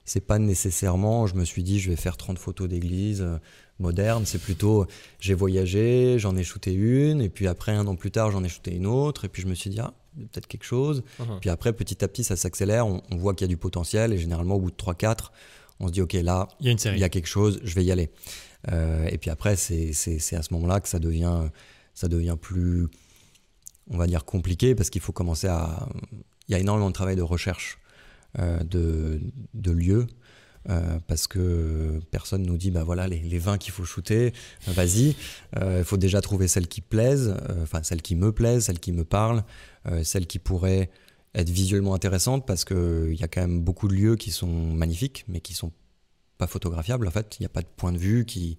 [0.06, 3.38] c'est pas nécessairement, je me suis dit, je vais faire 30 photos d'églises euh,
[3.80, 4.26] modernes.
[4.26, 4.86] C'est plutôt,
[5.20, 8.48] j'ai voyagé, j'en ai shooté une, et puis après, un an plus tard, j'en ai
[8.48, 11.04] shooté une autre, et puis je me suis dit, ah, peut-être quelque chose.
[11.42, 14.14] Puis après, petit à petit, ça s'accélère, on, on voit qu'il y a du potentiel,
[14.14, 15.32] et généralement, au bout de 3-4,
[15.82, 16.96] on se dit, OK, là, Il y a une série.
[16.96, 18.12] il y a quelque chose, je vais y aller.
[18.72, 19.92] Euh, et puis après, c'est
[20.34, 21.50] à ce moment-là que ça devient,
[22.40, 22.88] plus,
[23.90, 25.88] on va dire, compliqué, parce qu'il faut commencer à...
[26.48, 27.80] Il y a énormément de travail de recherche
[28.40, 30.06] euh, de, lieux.
[30.70, 34.34] euh, parce que personne nous dit bah voilà les, les 20 qu'il faut shooter
[34.68, 35.16] vas-y
[35.56, 37.36] il faut déjà trouver celles qui plaisent
[37.84, 39.44] celles qui me plaisent celles qui me parlent
[40.04, 40.90] celles qui pourraient
[41.34, 44.74] être visuellement intéressantes parce que il y a quand même beaucoup de lieux qui sont
[44.74, 45.72] magnifiques mais qui sont
[46.38, 48.58] pas photographiables en fait il n'y a pas de point de vue qui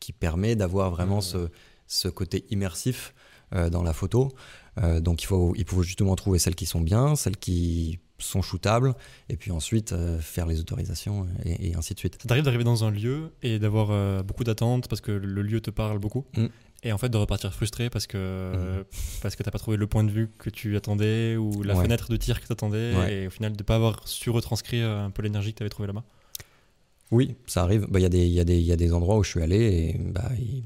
[0.00, 1.48] qui permet d'avoir vraiment ce,
[1.86, 3.14] ce côté immersif
[3.54, 4.30] euh, dans la photo
[4.78, 8.42] Euh, donc il faut, il faut justement trouver celles qui sont bien, celles qui sont
[8.42, 8.94] shootables,
[9.28, 12.16] et puis ensuite euh, faire les autorisations et, et ainsi de suite.
[12.22, 15.70] Ça t'arrive d'arriver dans un lieu et d'avoir beaucoup d'attentes parce que le lieu te
[15.72, 16.46] parle beaucoup Mm.
[16.84, 18.84] et en fait de repartir frustré parce que Mhm.
[19.20, 21.82] parce que t'as pas trouvé le point de vue que tu attendais ou la Ouais.
[21.82, 23.14] fenêtre de tir que tu attendais Ouais.
[23.14, 25.88] et au final de pas avoir su retranscrire un peu l'énergie que tu avais trouvé
[25.88, 26.04] là-bas?
[27.10, 27.86] Oui, ça arrive.
[27.88, 29.42] Bah, Il y, a des- il y, il y a des endroits où je suis
[29.42, 29.56] allé
[29.94, 30.62] et bah, il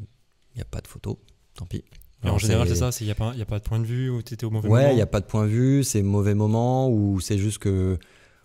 [0.57, 1.19] n'y a pas de photo,
[1.55, 1.85] tant pis.
[2.25, 4.09] En général, c'est ça, il n'y a, pas- y a pas de point de vue
[4.09, 4.81] ou tu étais au mauvais moment.
[4.81, 7.59] Ouais, il n'y a pas de point de vue, c'est mauvais moment ou c'est juste
[7.59, 7.99] que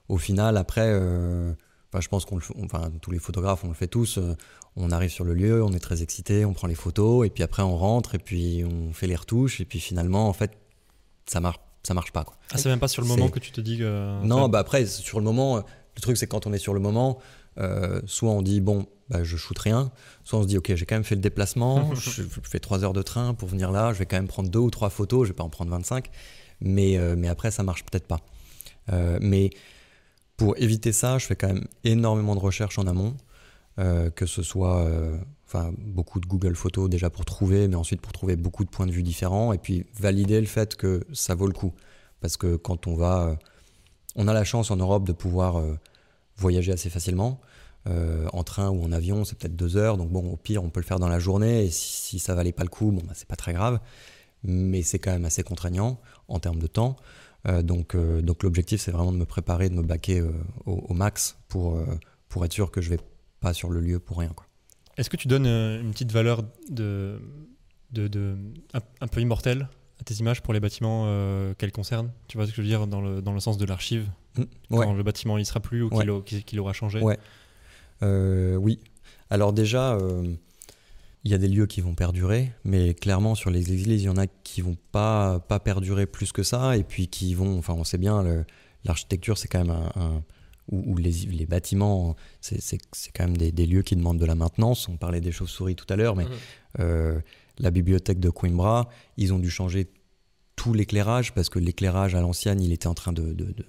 [0.09, 1.51] au final, après, euh,
[1.91, 4.17] enfin, je pense qu'on enfin, tous les photographes, on le fait tous.
[4.17, 4.35] euh,
[4.79, 7.41] on arrive sur le lieu, on est très excité, on prend les photos et puis
[7.43, 10.51] après on rentre et puis on fait les retouches et puis finalement, en fait,
[11.25, 12.23] ça marche, ça marche pas.
[12.23, 12.35] Quoi.
[12.53, 14.23] Ah, c'est même pas sur le moment que tu te dis que.
[14.23, 17.17] Non, bah après, sur le moment, le truc c'est quand on est sur le moment,
[17.59, 19.91] euh, soit on dit bon, bah, je shoot rien,
[20.23, 22.93] soit on se dit ok, j'ai quand même fait le déplacement, je fais trois heures
[22.93, 25.31] de train pour venir là, je vais quand même prendre deux ou trois photos, je
[25.31, 26.09] vais pas en prendre 25,
[26.61, 28.19] mais, euh, mais après ça marche peut-être pas.
[28.91, 29.49] Euh, mais
[30.37, 33.15] pour éviter ça, je fais quand même énormément de recherches en amont,
[34.15, 34.87] que ce soit
[35.45, 38.85] enfin beaucoup de Google Photos déjà pour trouver, mais ensuite pour trouver beaucoup de points
[38.85, 41.73] de vue différents et puis valider le fait que ça vaut le coup.
[42.21, 43.37] Parce que quand on va,
[44.15, 45.61] on a la chance en Europe de pouvoir
[46.37, 47.41] voyager assez facilement.
[47.87, 49.97] Euh, en train ou en avion, c'est peut-être deux heures.
[49.97, 51.65] Donc bon, au pire, on peut le faire dans la journée.
[51.65, 53.79] Et si, ça valait pas le coup, bon, bah, c'est pas très grave.
[54.43, 56.95] Mais c'est quand même assez contraignant en termes de temps.
[57.47, 60.23] Euh, donc, euh, donc l'objectif, c'est vraiment de me préparer, de me baquer
[60.65, 61.79] au, max pour,
[62.27, 62.99] pour être sûr que je vais
[63.39, 64.33] pas sur le lieu pour rien.
[64.97, 67.21] Est-ce que tu donnes une petite valeur de,
[67.91, 68.37] de,
[68.73, 69.69] un, peu immortelle
[69.99, 71.05] à tes images pour les bâtiments
[71.57, 72.11] qu'elles concernent?
[72.27, 74.09] Tu vois ce que je veux dire dans le, dans le sens de l'archive?
[74.69, 74.85] Ouais.
[74.85, 76.59] Quand le bâtiment il sera plus ou qu'il Ouais.
[76.59, 77.17] aura changé Ouais.
[78.03, 78.79] Euh, oui.
[79.29, 80.23] Alors déjà, euh,
[81.23, 84.09] il y a des lieux qui vont perdurer, mais clairement sur les églises, il y
[84.09, 87.73] en a qui vont pas, pas perdurer plus que ça, et puis qui vont, enfin
[87.73, 88.23] on sait bien,
[88.85, 89.91] l'architecture c'est quand même un...
[90.01, 90.23] un-
[90.69, 94.19] ou, ou les, les bâtiments, c'est c'est- c'est quand même des, des lieux qui demandent
[94.19, 94.89] de la maintenance.
[94.89, 96.31] On parlait des chauves-souris tout à l'heure, mais Mhm.
[96.81, 97.19] euh,
[97.57, 99.87] la bibliothèque de Coimbra, ils ont dû changer
[100.57, 103.65] tout l'éclairage parce que l'éclairage à l'ancienne, il était en train de, de, de-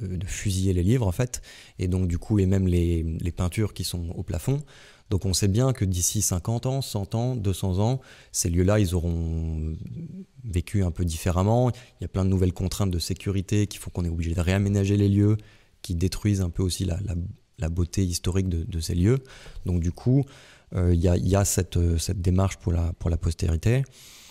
[0.00, 1.42] de- fusiller les livres en fait,
[1.78, 4.62] et donc du coup, et même les, les peintures qui sont au plafond.
[5.10, 8.00] Donc on sait bien que d'ici 50 ans, 100 ans, 200 ans,
[8.32, 9.76] ces lieux-là, ils auront
[10.44, 11.70] vécu un peu différemment.
[12.00, 14.40] Il y a plein de nouvelles contraintes de sécurité qui font qu'on est obligé de
[14.40, 15.36] réaménager les lieux,
[15.82, 19.18] qui détruisent un peu aussi la, la- beauté historique de, ces lieux.
[19.64, 20.24] Donc du coup,
[20.72, 23.84] il y a, il y a cette, euh, cette démarche pour la, pour la postérité.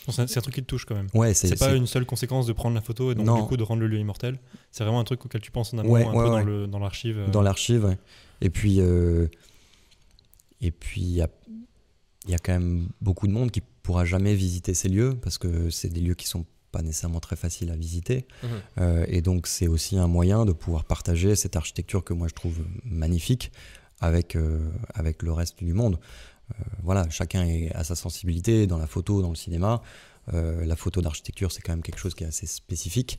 [0.10, 1.08] C'est un, truc qui te touche quand même.
[1.14, 3.42] Ouais, C'est pas une seule conséquence de prendre la photo et donc Non.
[3.42, 4.38] du coup de rendre le lieu immortel.
[4.70, 6.68] C'est vraiment un truc auquel tu penses en amont, Ouais, un ouais, peu ouais.
[6.68, 7.20] dans l'archive.
[7.20, 7.28] euh.
[7.30, 7.86] dans l'archive.
[7.86, 7.98] ouais.
[8.42, 9.28] Et puis, euh,
[10.60, 11.30] et puis il y a,
[12.26, 15.38] il y a quand même beaucoup de monde qui pourra jamais visiter ces lieux parce
[15.38, 18.26] que c'est des lieux qui sont pas nécessairement très faciles à visiter.
[18.44, 18.50] Mhm.
[18.80, 22.34] Euh, et donc c'est aussi un moyen de pouvoir partager cette architecture que moi je
[22.34, 23.52] trouve magnifique
[24.04, 25.98] avec, euh, avec le reste du monde.
[26.52, 29.82] Euh, voilà, chacun à sa sensibilité dans la photo, dans le cinéma.
[30.34, 33.18] Euh, la photo d'architecture, c'est quand même quelque chose qui est assez spécifique.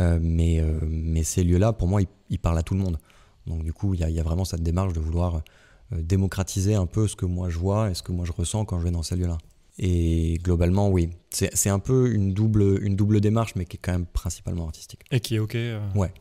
[0.00, 2.98] Euh, mais, euh, mais ces lieux-là, pour moi, ils, ils parlent à tout le monde.
[3.46, 5.42] Donc du coup, il y, a- y a vraiment cette démarche de vouloir
[5.90, 8.78] démocratiser un peu ce que moi je vois et ce que moi je ressens quand
[8.78, 9.36] je vais dans ces lieux-là.
[9.78, 13.80] Et globalement, oui, c'est c'est un peu une double, une double démarche, mais qui est
[13.82, 15.00] quand même principalement artistique.
[15.10, 15.54] Et qui est ok.
[15.54, 16.12] euh, Ouais.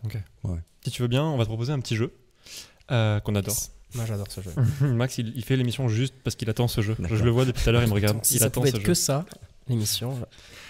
[0.84, 2.14] Si tu veux bien, on va te proposer un petit jeu
[2.92, 3.56] euh, qu'on adore.
[3.96, 4.52] Moi j'adore ce jeu.
[4.82, 6.96] Max, il, il fait l'émission juste parce qu'il attend ce jeu.
[7.10, 8.24] Je le vois depuis tout à l'heure, il me regarde.
[8.24, 8.88] Si il ça attend pouvait ce être jeu.
[8.88, 9.26] que ça,
[9.68, 10.18] l'émission,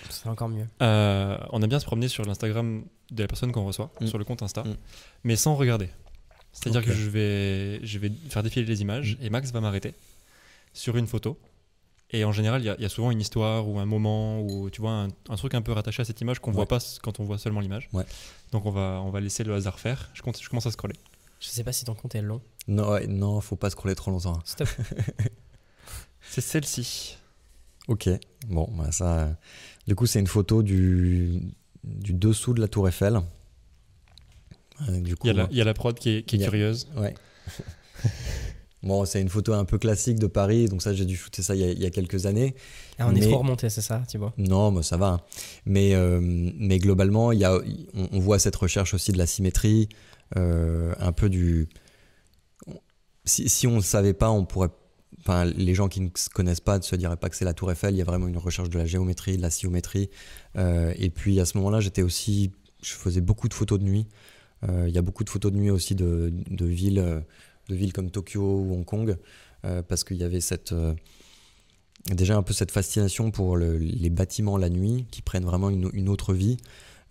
[0.09, 0.65] c'est encore mieux.
[0.81, 4.07] Euh, on aime bien se promener sur l'Instagram de la personne qu'on reçoit, Mm.
[4.07, 4.75] sur le compte Insta, Mm.
[5.23, 5.89] mais sans regarder.
[6.53, 6.87] C'est-à-dire Ok.
[6.87, 9.93] que je vais, je vais faire défiler les images et Max va m'arrêter
[10.73, 11.37] sur une photo.
[12.13, 14.41] Et en général, il y a- il y, a souvent une histoire ou un moment
[14.41, 16.55] ou tu vois un, un truc un peu rattaché à cette image qu'on Ouais.
[16.57, 17.87] voit pas s- quand on voit seulement l'image.
[17.93, 18.03] Ouais.
[18.51, 20.09] Donc on va, on va laisser le hasard faire.
[20.13, 20.95] Je, compte, je commence à scroller.
[21.41, 22.39] Je sais pas si ton compte est long.
[22.69, 24.35] Non, ouais, non, faut pas scroller trop longtemps.
[24.35, 24.41] hein.
[24.45, 24.69] Stop.
[26.21, 27.17] C'est celle-ci.
[27.87, 28.07] Ok,
[28.47, 29.19] bon, bah ça.
[29.19, 29.31] euh,
[29.87, 31.41] Du coup, c'est une photo du,
[31.83, 33.19] du dessous de la Tour Eiffel.
[34.87, 36.35] Euh, du coup, Il y, a la, il y a la prod qui est, qui
[36.35, 36.87] est Il y a- curieuse.
[36.95, 37.15] Ouais.
[38.83, 41.55] bon, c'est une photo un peu classique de Paris, donc ça, j'ai dû shooter ça
[41.55, 42.55] il y a, il y a quelques années.
[42.99, 45.07] Ah, on est trop remonté, c'est ça, tu vois Non, mais ça va.
[45.07, 45.21] hein.
[45.65, 47.55] Mais, euh, mais globalement, il y a,
[47.95, 49.95] on, on voit cette recherche aussi de la symétrie, euh,
[50.35, 51.67] un peu du.
[53.25, 54.69] Si, si on ne savait pas, on pourrait.
[55.55, 57.71] Les gens qui ne se connaissent pas ne se diraient pas que c'est la Tour
[57.71, 57.93] Eiffel.
[57.93, 60.09] Il y a vraiment une recherche de la géométrie, de la symétrie.
[60.57, 62.51] Euh, et puis à ce moment-là, j'étais aussi.
[62.81, 64.07] Je faisais beaucoup de photos de nuit.
[64.67, 67.19] Euh, il y a beaucoup de photos de nuit aussi de, de villes, euh,
[67.69, 69.17] de villes comme Tokyo ou Hong Kong,
[69.65, 70.71] euh, parce qu'il y avait cette.
[70.71, 70.95] euh,
[72.07, 75.89] déjà un peu cette fascination pour le- les bâtiments la nuit qui prennent vraiment une,
[75.93, 76.57] une autre vie.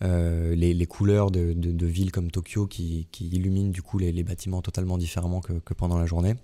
[0.02, 3.98] Euh, les, les couleurs de, de- de villes comme Tokyo qui, qui illuminent du coup
[3.98, 6.36] les, les bâtiments totalement différemment que, que pendant la journée.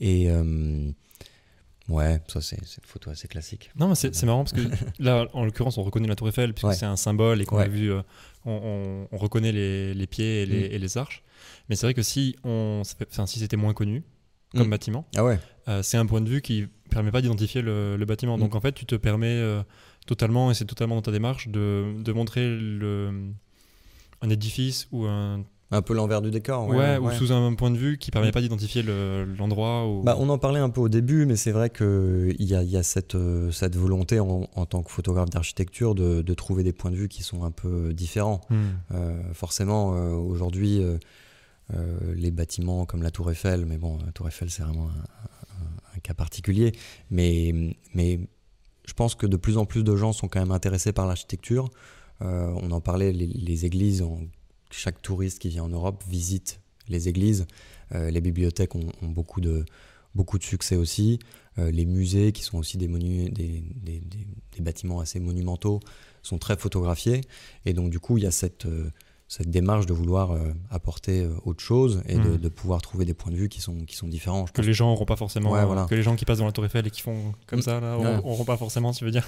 [0.00, 0.90] Et euh,
[1.88, 3.70] ouais, ça c'est une photo assez classique.
[3.78, 4.62] Non, mais c'est marrant parce que
[4.98, 6.74] là, en l'occurrence, on reconnaît la Tour Eiffel puisque Ouais.
[6.74, 7.64] c'est un symbole et qu'on Ouais.
[7.64, 8.02] a vu, euh,
[8.44, 10.72] on, on- on reconnaît les, les pieds et les, Mm.
[10.72, 11.22] et les arches.
[11.68, 14.02] Mais c'est vrai que si on, enfin, si c'était moins connu
[14.56, 14.70] comme Mm.
[14.70, 18.04] bâtiment, Ah ouais, euh, c'est un point de vue qui permet pas d'identifier le, le
[18.06, 18.36] bâtiment.
[18.36, 18.40] Mm.
[18.40, 19.62] Donc en fait, tu te permets euh,
[20.06, 23.10] totalement, et c'est totalement dans ta démarche, de, de montrer le,
[24.20, 26.68] un édifice ou un un peu l'envers du décor.
[26.68, 27.14] ouais, Ouais, ou ouais.
[27.16, 28.32] sous un point de vue qui permet Mm.
[28.32, 29.88] pas d'identifier le- l'endroit.
[29.88, 30.02] ou...
[30.02, 32.76] Bah, on en parlait un peu au début, mais c'est vrai qu'il y a, y
[32.76, 36.74] a cette, euh, cette volonté en, en tant que photographe d'architecture de, de trouver des
[36.74, 38.42] points de vue qui sont un peu différents.
[38.50, 38.56] Hmm.
[38.90, 40.98] Euh, forcément, euh, aujourd'hui, euh,
[42.16, 45.96] les bâtiments comme la Tour Eiffel, mais bon, la Tour Eiffel, c'est vraiment un, un-
[45.96, 46.72] un cas particulier.
[47.10, 48.20] Mais, mais
[48.92, 51.70] je pense que de plus en plus de gens sont quand même intéressés par l'architecture.
[52.20, 54.04] Euh, on en parlait, les, églises,
[54.70, 57.46] chaque touriste qui vient en Europe visite les églises.
[57.94, 59.64] Euh, les bibliothèques ont, beaucoup, de,
[60.14, 61.20] beaucoup de succès aussi.
[61.58, 65.80] Euh, les musées, qui sont aussi des, des, bâtiments assez monumentaux,
[66.22, 67.22] sont très photographiés.
[67.64, 68.66] Et donc, du coup, il y a cette,
[69.34, 72.36] cette démarche de vouloir euh, apporter euh, autre chose et de, Mm.
[72.36, 74.44] de pouvoir trouver des points de vue qui sont, qui sont différents.
[74.46, 74.66] Je que pense.
[74.66, 75.50] les gens n'auront pas forcément.
[75.52, 75.86] Ouais, voilà.
[75.88, 77.62] Que les gens qui passent dans la Tour Eiffel et qui font comme Mm.
[77.62, 78.16] ça, là, Ouais.
[78.16, 79.26] n'auront pas forcément, tu veux dire.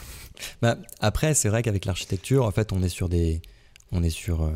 [0.60, 3.40] Bah, après, c'est vrai qu'avec l'architecture, en fait, on est sur, des,
[3.92, 4.50] on est sur euh,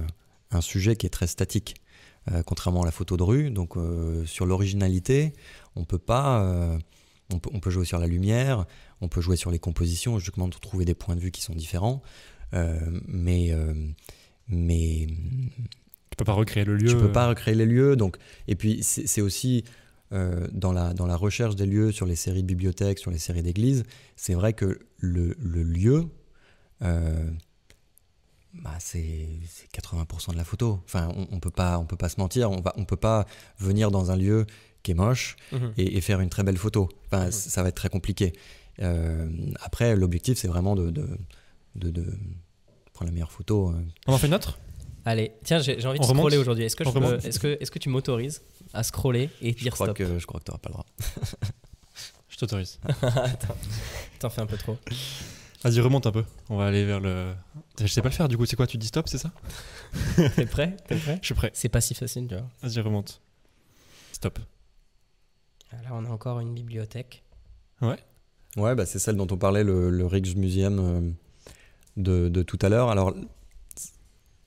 [0.50, 1.76] un sujet qui est très statique,
[2.30, 3.50] euh, contrairement à la photo de rue.
[3.50, 5.32] Donc, euh, sur l'originalité,
[5.76, 6.42] on peut pas.
[7.32, 8.66] on, peut, on peut jouer sur la lumière,
[9.00, 11.54] on peut jouer sur les compositions, justement, de trouver des points de vue qui sont
[11.54, 12.02] différents.
[13.06, 13.54] Mais.
[14.48, 15.06] Mais
[16.10, 16.88] Tu peux pas recréer le lieu.
[16.88, 17.96] tu peux pas recréer les lieux.
[17.96, 19.64] Donc, et puis, c'est aussi
[20.12, 23.18] euh, dans, la, dans la recherche des lieux sur les séries de bibliothèques, sur les
[23.18, 23.84] séries d'églises,
[24.16, 26.06] c'est vrai que le, le lieu,
[26.82, 27.30] euh,
[28.54, 30.80] bah, c'est c'est 80% de la photo.
[30.86, 32.50] Enfin, on, on peut pas, on peut pas se mentir.
[32.50, 33.26] On va, on peut pas
[33.58, 34.46] venir dans un lieu
[34.82, 35.72] qui est moche Mhm.
[35.76, 36.88] et, et faire une très belle photo.
[37.06, 37.32] Enfin, Mhm.
[37.32, 38.32] ça va être très compliqué.
[38.80, 39.28] Euh,
[39.60, 41.06] après, l'objectif, c'est vraiment de, de,
[41.74, 42.06] de- de
[43.04, 43.70] la meilleure photo.
[43.70, 43.82] euh.
[44.06, 44.58] On en fait une autre?
[45.04, 46.64] Allez, tiens, j'ai envie de On scroller aujourd'hui.
[46.64, 46.84] Est-ce que,
[47.26, 48.42] est-ce que, est-ce que tu m'autorises
[48.74, 49.96] à scroller et Je dire crois stop?
[49.96, 50.86] que je crois que t'auras pas le droit.
[52.28, 52.78] Je t'autorise.
[53.02, 53.56] Attends,
[54.20, 54.76] t'en fais un peu trop.
[55.64, 56.24] Vas-y, remonte un peu.
[56.50, 57.32] On va aller vers le.
[57.80, 58.46] Je sais pas le faire du coup.
[58.46, 59.32] C'est quoi Tu dis stop, c'est ça?
[60.36, 60.76] T'es prêt?
[60.86, 61.18] T'es prêt?
[61.20, 61.50] Je suis prêt.
[61.54, 62.44] C'est pas si facile, tu vois.
[62.62, 63.20] Vas-y, remonte.
[64.12, 64.38] Stop.
[65.72, 67.24] Là, on a encore une bibliothèque.
[67.82, 71.10] Ouais, bah, c'est celle dont on parlait, le, le Rijksmuseum euh,
[71.98, 72.88] de, de tout à l'heure.
[72.90, 73.14] Alors,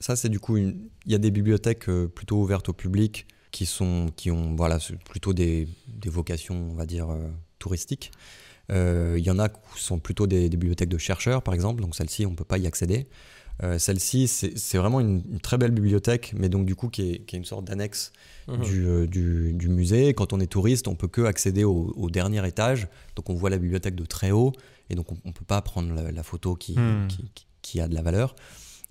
[0.00, 3.66] ça, c'est du coup, il y a des bibliothèques euh, plutôt ouvertes au public qui,
[3.66, 8.10] sont, qui ont voilà, plutôt des, des vocations, on va dire, euh, touristiques.
[8.70, 11.82] Euh, Il y en a qui sont plutôt des, des bibliothèques de chercheurs, par exemple,
[11.82, 13.06] donc celle-ci, on ne peut pas y accéder.
[13.62, 17.18] Euh, celle-ci, c'est vraiment une, une très belle bibliothèque, mais donc du coup, qui est,
[17.26, 18.12] qui est une sorte d'annexe
[18.48, 18.60] Mhm.
[18.60, 20.14] du, euh, du, du musée.
[20.14, 22.88] Quand on est touriste, on peut que accéder au, au dernier étage.
[23.14, 24.52] Donc on voit la bibliothèque de très haut
[24.92, 27.08] et donc on ne peut pas prendre la, la photo qui, Hmm.
[27.62, 28.34] qui, a de la valeur.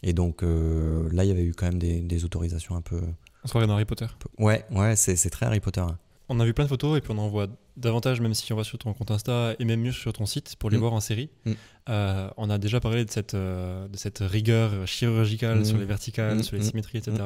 [0.03, 3.01] Et donc euh, là, il y avait eu quand même des, des autorisations un peu.
[3.43, 4.07] On se regarde dans Harry Potter.
[4.19, 5.81] peu- Ouais, ouais, c'est très Harry Potter.
[5.81, 5.97] hein.
[6.29, 8.55] On a vu plein de photos et puis on en voit davantage, même si on
[8.55, 10.79] va sur ton compte Insta et même mieux sur ton site pour les Mm.
[10.79, 11.29] voir en série.
[11.45, 11.51] Mm.
[11.89, 16.43] Euh, on a déjà parlé de cette, euh, de cette rigueur chirurgicale sur les verticales,
[16.43, 17.17] sur les symétries, etc.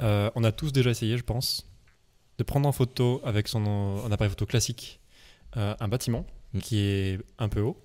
[0.00, 1.66] On a tous déjà essayé, je pense,
[2.38, 3.66] de prendre en photo avec son
[4.06, 5.00] un appareil photo classique
[5.54, 6.24] un bâtiment
[6.60, 7.76] qui est un peu haut.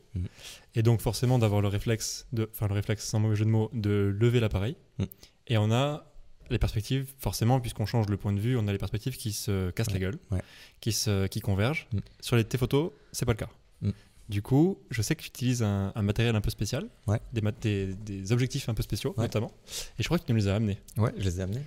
[0.76, 3.70] Et donc forcément d'avoir le réflexe, de, enfin le réflexe sans mauvais jeu de mots,
[3.74, 4.76] de lever l'appareil.
[5.00, 5.04] Mm.
[5.48, 6.12] Et on a
[6.50, 9.72] les perspectives, forcément, puisqu'on change le point de vue, on a les perspectives qui se
[9.72, 10.42] cassent la gueule, ouais.
[10.80, 11.88] qui, se, qui convergent.
[11.92, 12.00] Mm.
[12.22, 13.50] Sur les, tes photos, c'est pas le cas.
[13.82, 13.90] Mm.
[14.30, 17.20] Du coup, je sais que tu utilises un, un matériel un peu spécial, Ouais.
[17.34, 19.24] des, mat- des, des objectifs un peu spéciaux Ouais.
[19.24, 19.52] notamment,
[20.00, 20.80] et je crois que tu nous les as amenés.
[20.98, 21.62] Ouais, je les ai amenés.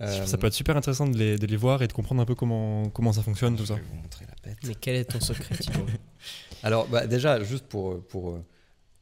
[0.00, 2.24] Euh, Ça peut être super intéressant de les, de les voir et de comprendre un
[2.26, 3.74] peu comment, comment ça fonctionne, tout je ça.
[3.76, 4.58] vais vous montrer la bête.
[4.64, 5.86] Mais quel est ton secret, Thibaut?
[6.62, 8.38] Alors, bah, déjà, juste pour, pour,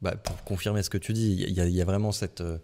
[0.02, 2.40] bah, pour confirmer ce que tu dis, il y, a- y a vraiment cette.
[2.40, 2.58] euh,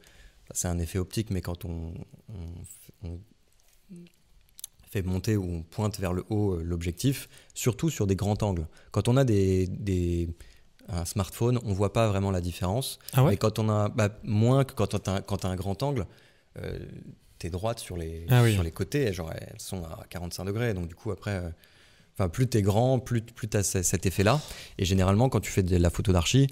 [0.53, 1.94] c'est un effet optique, mais quand on,
[2.29, 3.18] on- on
[4.90, 8.66] fait monter ou on pointe vers le haut euh, l'objectif, surtout sur des grands angles.
[8.90, 10.29] Quand on a des, des-
[10.88, 12.98] un smartphone, on voit pas vraiment la différence.
[13.12, 13.31] Ah ouais?
[13.31, 13.88] Mais quand on a.
[13.88, 16.07] bah, moins que quand tu as, quand t'as un grand angle.
[16.59, 16.79] Euh,
[17.38, 18.53] T'es droite sur les, Ah oui.
[18.53, 21.40] sur les côtés, genre elles sont à 45 degrés, donc du coup après,
[22.20, 24.40] enfin plus t'es grand, plus, plus t'as ce- cet effet-là.
[24.78, 26.48] Et généralement, quand tu fais de la photo d'archi,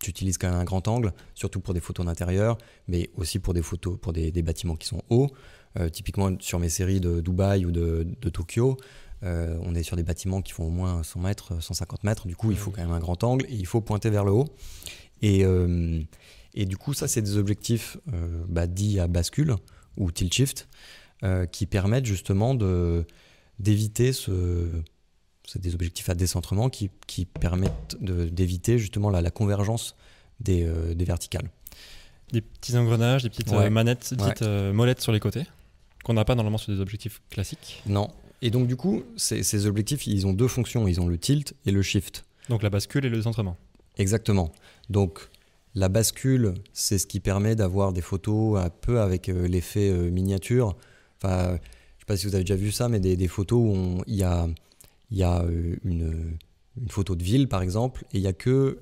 [0.00, 2.58] tu utilises quand même un grand angle, surtout pour des photos d'intérieur,
[2.88, 5.30] mais aussi pour des photos, pour des, des bâtiments qui sont hauts.
[5.78, 8.76] Euh, typiquement sur mes séries de Dubaï ou de, de Tokyo,
[9.22, 12.26] Euh, on est sur des bâtiments qui font au moins 100 mètres, 150 mètres.
[12.26, 14.32] Du coup, il faut quand même un grand angle et il faut pointer vers le
[14.32, 14.48] haut.
[15.22, 16.02] Et, euh,
[16.52, 17.96] et du coup, ça, c'est des objectifs
[18.48, 19.54] bah, dits à bascule
[19.96, 20.68] ou tilt shift
[21.52, 23.06] qui permettent justement de,
[23.58, 24.68] d'éviter ce.
[25.46, 29.94] C'est des objectifs à décentrement qui, qui permettent d'éviter justement la, la convergence
[30.40, 31.50] des, euh, des verticales.
[32.32, 33.66] Des petits engrenages, des petites Ouais.
[33.66, 34.30] euh, manettes, des Ouais.
[34.32, 35.44] petites euh, molettes sur les côtés,
[36.02, 37.82] qu'on n'a pas normalement sur des objectifs classiques.
[37.86, 38.08] Non.
[38.40, 40.88] Et donc, du coup, ces, ces objectifs, ils ont deux fonctions.
[40.88, 42.24] Ils ont le tilt et le shift.
[42.48, 43.56] Donc la bascule et le décentrement.
[43.98, 44.50] Exactement.
[44.88, 45.28] Donc
[45.74, 50.74] la bascule, c'est ce qui permet d'avoir des photos un peu avec l'effet miniature.
[51.22, 51.58] Enfin,
[52.04, 54.22] sais pas si vous avez déjà vu ça, mais des, des photos où il y
[54.22, 54.46] a,
[55.10, 56.36] il y a euh, une,
[56.80, 58.78] une photo de ville, par exemple, et il y a que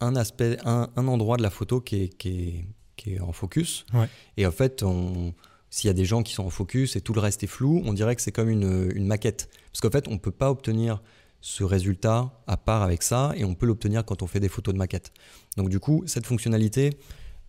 [0.00, 2.64] un aspect, un, un endroit de la photo qui est, qui est,
[2.96, 3.86] qui est en focus.
[3.94, 4.08] Ouais.
[4.36, 5.32] Et en fait, on-
[5.70, 7.82] s'il y a des gens qui sont en focus et tout le reste est flou,
[7.84, 9.50] on dirait que c'est comme une, une maquette.
[9.72, 11.02] Parce qu'en fait, on ne peut pas obtenir
[11.40, 14.72] ce résultat à part avec ça, et on peut l'obtenir quand on fait des photos
[14.72, 15.12] de maquette.
[15.56, 16.90] Donc du coup, cette fonctionnalité,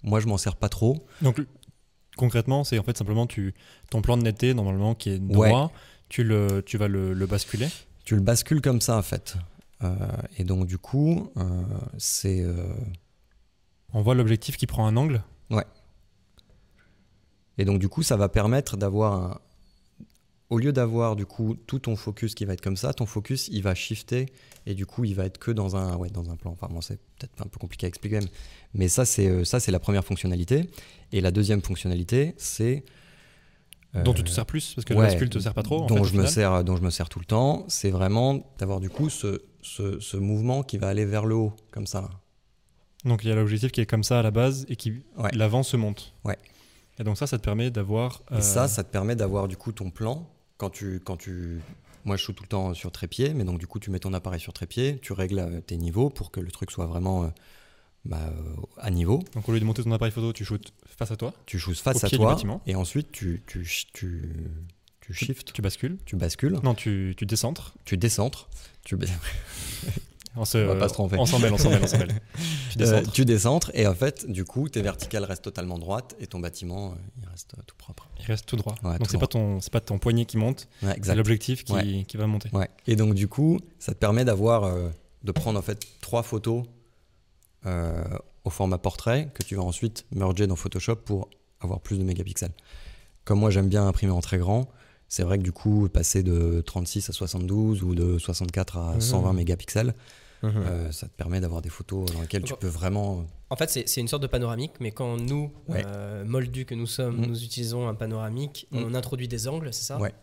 [0.04, 1.06] moi je m'en sers pas trop.
[1.22, 1.40] Donc
[2.16, 3.54] concrètement, c'est en fait simplement tu,
[3.90, 5.72] ton plan de netteté, normalement, qui est droit,
[6.10, 7.68] tu, le, tu vas le, le basculer.
[8.04, 9.36] Tu le bascules comme ça en fait.
[9.84, 9.96] Euh,
[10.38, 11.64] et donc du coup, euh,
[11.98, 12.42] c'est...
[12.42, 12.74] euh,
[13.94, 15.24] On voit l'objectif qui prend un angle.
[17.58, 19.40] Et donc du coup, ça va permettre d'avoir un...
[20.52, 23.48] Au lieu d'avoir du coup tout ton focus qui va être comme ça, ton focus
[23.52, 24.28] il va shifter
[24.68, 26.52] et du coup il va être que dans un, ouais, dans un plan.
[26.52, 28.30] Enfin bon, c'est peut-être un peu compliqué à expliquer, mais-
[28.76, 30.70] mais ça c'est euh, ça c'est la première fonctionnalité.
[31.12, 32.84] Et la deuxième fonctionnalité, c'est
[34.04, 35.84] dont euh, tu te sers plus, parce que ouais, la bascule te sert pas trop.
[35.84, 38.46] en dont fait, je me sers dont je me sers tout le temps c'est vraiment
[38.60, 42.10] d'avoir du coup ce, ce, ce mouvement qui va aller vers le haut comme ça
[43.06, 45.32] Donc il y a l'objectif qui est comme ça à la base et qui Ouais.
[45.34, 46.14] l'avant se monte.
[46.26, 46.38] Ouais.
[47.00, 48.22] Et donc ça, ça te permet d'avoir.
[48.32, 51.62] et euh, ça ça te permet d'avoir du coup ton plan quand tu quand tu
[52.06, 54.14] moi je shoot tout le temps sur trépied mais donc du coup tu mets ton
[54.14, 57.28] appareil sur trépied tu règles euh, tes niveaux pour que le truc soit vraiment euh,
[58.06, 58.32] bah,
[58.78, 61.34] à niveau Donc au lieu de monter ton appareil photo, tu shootes face à toi,
[61.48, 62.62] tu shoots face à toi bâtiment.
[62.68, 64.22] et ensuite tu tu tu
[65.02, 65.98] tu shift tu bascules.
[66.06, 67.76] tu bascules Non, tu, tu décentres.
[67.86, 68.50] tu décentres
[68.84, 68.96] tu,
[70.38, 71.18] On, se, On va pas se tromper.
[71.18, 72.20] On s'en mêle, on s'en mêle, on s'en mêle.
[72.72, 73.12] Tu Euh, décentres.
[73.14, 76.92] tu décentres et en fait du coup tes verticales restent totalement droites et ton bâtiment
[76.92, 78.76] euh, il reste euh, tout propre Il reste tout droit.
[78.84, 81.72] Ouais, donc c'est pas ton, c'est pas ton poignet qui monte, Ouais, c'est l'objectif qui,
[81.72, 82.04] Ouais.
[82.06, 82.50] qui va monter.
[82.86, 84.90] Et donc du coup, ça te permet d'avoir, euh,
[85.24, 86.64] de prendre en fait trois photos
[87.66, 88.04] euh,
[88.44, 91.30] au format portrait que tu vas ensuite merger dans Photoshop pour
[91.62, 92.52] avoir plus de mégapixels.
[93.24, 94.68] Comme moi j'aime bien imprimer en très grand,
[95.08, 99.02] c'est vrai que du coup passer de 36 à 72 ou de 64 à Mhm.
[99.02, 99.96] 120 mégapixels,
[100.50, 100.64] Mhm.
[100.66, 103.26] euh, ça te permet d'avoir des photos dans lesquelles tu peux vraiment.
[103.50, 105.84] En fait, c'est une sorte de panoramique, mais quand nous, Ouais.
[105.86, 107.26] euh, moldus que nous sommes, Mm.
[107.28, 108.78] nous utilisons un panoramique, Mm.
[108.88, 109.98] on introduit des angles, c'est ça?
[110.00, 110.14] Ouais.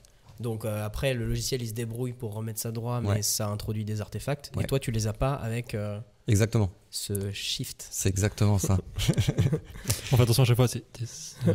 [0.41, 3.23] Donc euh, après, le logiciel, il se débrouille pour remettre ça droit, mais Ouais.
[3.23, 4.51] ça introduit des artefacts.
[4.57, 4.65] Ouais.
[4.65, 6.71] Et toi, tu les as pas avec euh, Exactement.
[6.91, 7.87] ce shift.
[7.91, 8.79] C'est exactement ça.
[10.13, 11.07] On fait attention à chaque fois, c'est des,
[11.49, 11.55] euh,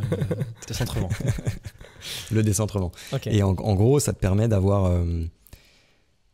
[0.67, 1.09] décentrement.
[2.31, 2.91] le décentrement.
[3.13, 3.27] Ok.
[3.27, 5.23] Et en, en gros, ça te permet d'avoir euh,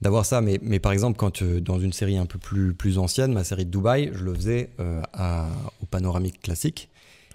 [0.03, 0.41] d'avoir ça.
[0.41, 3.43] Mais, mais par exemple, quand tu- dans une série un peu plus, plus ancienne, ma
[3.43, 5.49] série de Dubaï, je le faisais euh, à-
[5.81, 6.89] au panoramique classique.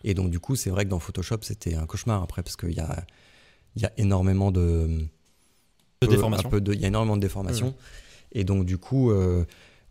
[0.05, 2.73] Et donc, du coup, c'est vrai que dans Photoshop, c'était un cauchemar après, parce qu'il
[2.73, 3.05] y a,
[3.77, 4.87] y a énormément de.
[6.01, 6.47] De peu- déformation.
[6.49, 7.75] un peu de- Il y a énormément de déformations.
[8.31, 9.45] Et donc, du coup, euh,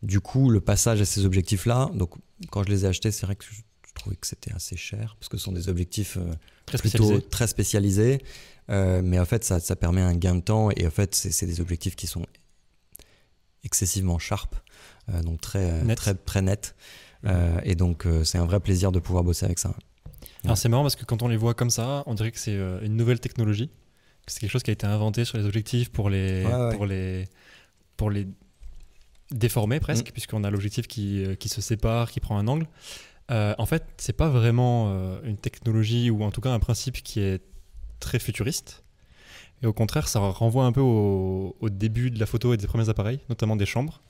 [0.03, 2.11] du coup, le passage à ces objectifs-là, donc
[2.51, 5.17] quand je les ai achetés, c'est vrai que je, je trouvais que c'était assez cher,
[5.19, 6.17] parce que ce sont des objectifs.
[6.17, 6.33] euh,
[6.67, 8.19] Très plutôt très spécialisé.
[8.69, 11.45] Euh, mais en fait, ça, ça permet un gain de temps et en fait, c'est
[11.45, 12.25] des objectifs qui sont
[13.67, 14.55] excessivement sharp,
[15.09, 15.97] euh, donc très euh, Net.
[15.97, 16.75] très très net.
[17.25, 19.73] Euh, et donc, c'est un vrai plaisir de pouvoir bosser avec ça.
[20.43, 22.55] Alors c'est marrant parce que quand on les voit comme ça, on dirait que c'est
[22.81, 23.69] une nouvelle technologie.
[24.25, 26.75] que C'est quelque chose qui a été inventé sur les objectifs pour les, Ouais, ouais.
[26.75, 27.27] Pour les,
[27.97, 28.27] pour les
[29.31, 29.81] déformer Mm.
[29.81, 32.67] presque, puisqu'on a l'objectif qui, qui se sépare, qui prend un angle.
[33.29, 37.19] Euh, en fait, c'est pas vraiment une technologie ou en tout cas un principe qui
[37.19, 37.41] est
[37.99, 38.83] très futuriste.
[39.63, 42.67] Et au contraire, ça renvoie un peu au, au début de la photo et des
[42.67, 44.01] premiers appareils, notamment des chambres.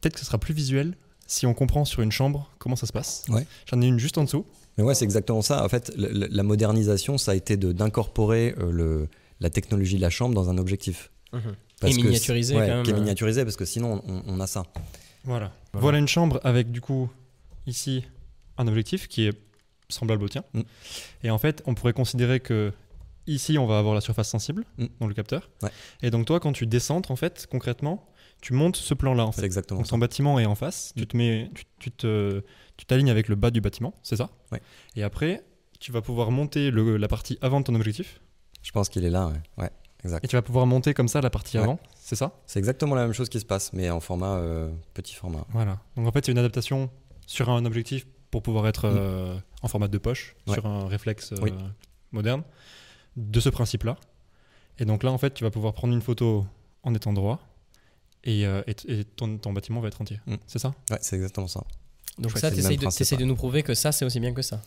[0.00, 0.96] Peut-être que ce sera plus visuel
[1.26, 3.24] si on comprend sur une chambre comment ça se passe.
[3.28, 3.46] Ouais.
[3.70, 4.46] J'en ai une juste en dessous.
[4.76, 5.64] Mais ouais, c'est exactement ça.
[5.64, 9.06] En fait, la modernisation, ça a été d'incorporer euh,
[9.40, 11.10] la technologie de la chambre dans un objectif.
[11.80, 12.82] Parce Et miniaturisé, ouais, quand même.
[12.84, 14.64] Qui est miniaturisé parce que sinon, on, on a ça.
[15.24, 15.52] Voilà.
[15.72, 15.82] Voilà.
[15.82, 15.98] voilà.
[15.98, 17.10] une chambre avec du coup
[17.66, 18.04] ici
[18.58, 19.38] un objectif qui est
[19.88, 20.44] semblable au tien.
[20.52, 20.60] Mm.
[21.24, 22.72] Et en fait, on pourrait considérer que
[23.26, 24.86] ici on va avoir la surface sensible Mm.
[25.00, 25.50] dans le capteur.
[25.62, 25.70] Ouais.
[26.02, 28.06] Et donc toi, quand tu descentres en fait, concrètement,
[28.42, 29.46] tu montes ce plan-là en C'est fait.
[29.46, 29.90] exactement Donc ça.
[29.90, 30.92] ton bâtiment est en face.
[30.96, 31.00] Mm.
[31.00, 32.42] Tu te mets, tu, tu te,
[32.76, 34.30] tu t'alignes avec le bas du bâtiment, c'est ça?
[34.52, 34.60] Ouais.
[34.96, 35.44] Et après,
[35.80, 38.20] tu vas pouvoir monter le- la partie avant de ton objectif.
[38.62, 39.40] Je pense qu'il est là, ouais.
[39.64, 39.70] Ouais,
[40.04, 40.24] exact.
[40.24, 41.64] Et tu vas pouvoir monter comme ça la partie Ouais.
[41.64, 42.40] avant, c'est ça?
[42.46, 45.46] C'est exactement la même chose qui se passe, mais en format euh, petit format.
[45.50, 45.80] Voilà.
[45.96, 46.90] Donc en fait, c'est une adaptation
[47.26, 50.54] sur un objectif pour pouvoir être euh, en format de poche, Ouais.
[50.54, 51.52] sur un réflexe euh, Oui.
[52.12, 52.42] moderne,
[53.16, 53.96] de ce principe-là.
[54.78, 56.46] Et donc là, en fait, tu vas pouvoir prendre une photo
[56.82, 57.40] en étant droit
[58.24, 60.20] et, euh, et, et ton, ton bâtiment va être entier.
[60.26, 60.34] Mm.
[60.46, 60.74] C'est ça?
[60.90, 61.64] Ouais, c'est exactement ça.
[62.18, 64.32] Donc ça, c'est le t'essayes même de, de nous prouver que ça, c'est aussi bien
[64.32, 64.62] que ça.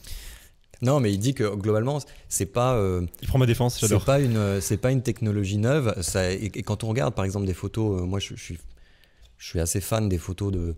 [0.81, 2.75] Non, mais il dit que globalement, c'est pas.
[2.75, 4.05] euh, Il prend ma défense, C'est j'adore.
[4.05, 5.95] pas une, euh, c'est pas une technologie neuve.
[6.01, 8.59] Ça, et, et quand on regarde par exemple des photos, euh, moi je, je suis,
[9.37, 10.75] je suis assez fan des photos de,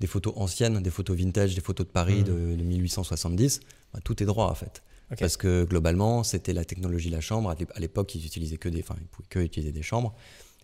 [0.00, 3.60] des photos anciennes, des photos vintage, des photos de Paris de, de 1870.
[3.92, 4.82] bah, tout est droit en fait.
[5.18, 7.50] Parce que globalement, c'était la technologie de la chambre.
[7.50, 10.14] À l'ép- À l'époque, ils utilisaient que des, enfin, ils pouvaient que utiliser des chambres.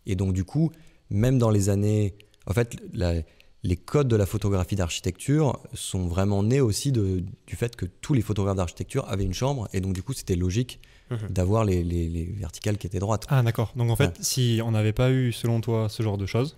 [0.06, 0.70] Et donc du coup,
[1.10, 2.14] même dans les années,
[2.46, 3.22] en fait, la-
[3.64, 8.14] les codes de la photographie d'architecture sont vraiment nés aussi de, du fait que tous
[8.14, 9.68] les photographes d'architecture avaient une chambre.
[9.72, 10.80] Et donc du coup, c'était logique
[11.10, 11.28] Mhm.
[11.30, 13.24] d'avoir les, les- les verticales qui étaient droites.
[13.28, 13.72] Ah d'accord.
[13.76, 14.12] Donc en fait, Ouais.
[14.20, 16.56] si on n'avait pas eu, selon toi, ce genre de choses,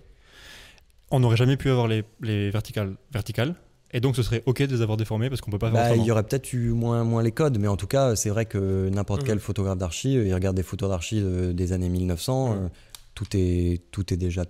[1.09, 3.55] on n'aurait jamais pu avoir les, les verticales verticales.
[3.93, 5.85] Et donc ce serait ok de les avoir déformées parce qu'on peut pas faire Bah,
[5.89, 6.03] autrement.
[6.03, 8.45] il y aurait peut-être eu moins, moins les codes, mais en tout cas, c'est vrai
[8.45, 9.27] que n'importe Mhm.
[9.27, 11.21] quel photographe d'archi, euh, il regarde des photos d'archi
[11.53, 12.57] des années 1900, Mhm.
[12.65, 12.67] euh,
[13.15, 14.45] tout, est, tout est déjà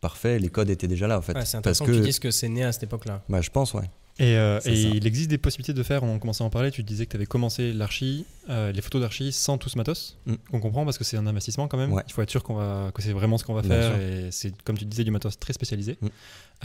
[0.00, 1.32] parfait, les codes étaient déjà là en fait.
[1.32, 3.22] Ouais, c'est Parce intéressant que, que tu dises que c'est né à cette époque-là.
[3.28, 3.90] bah, je pense, ouais.
[4.20, 6.84] Et, euh, et il existe des possibilités de faire, on commençait à en parler, tu
[6.84, 10.16] disais que tu avais commencé l'archi, euh, les photos d'archi sans tout ce matos.
[10.26, 10.34] Mm.
[10.52, 11.92] On comprend parce que c'est un investissement quand même.
[11.92, 12.02] Ouais.
[12.06, 13.92] Il faut être sûr qu'on va, que c'est vraiment ce qu'on va Bien faire.
[13.94, 14.00] sûr.
[14.00, 15.98] Et c'est, comme tu disais, du matos très spécialisé.
[16.00, 16.06] Mm.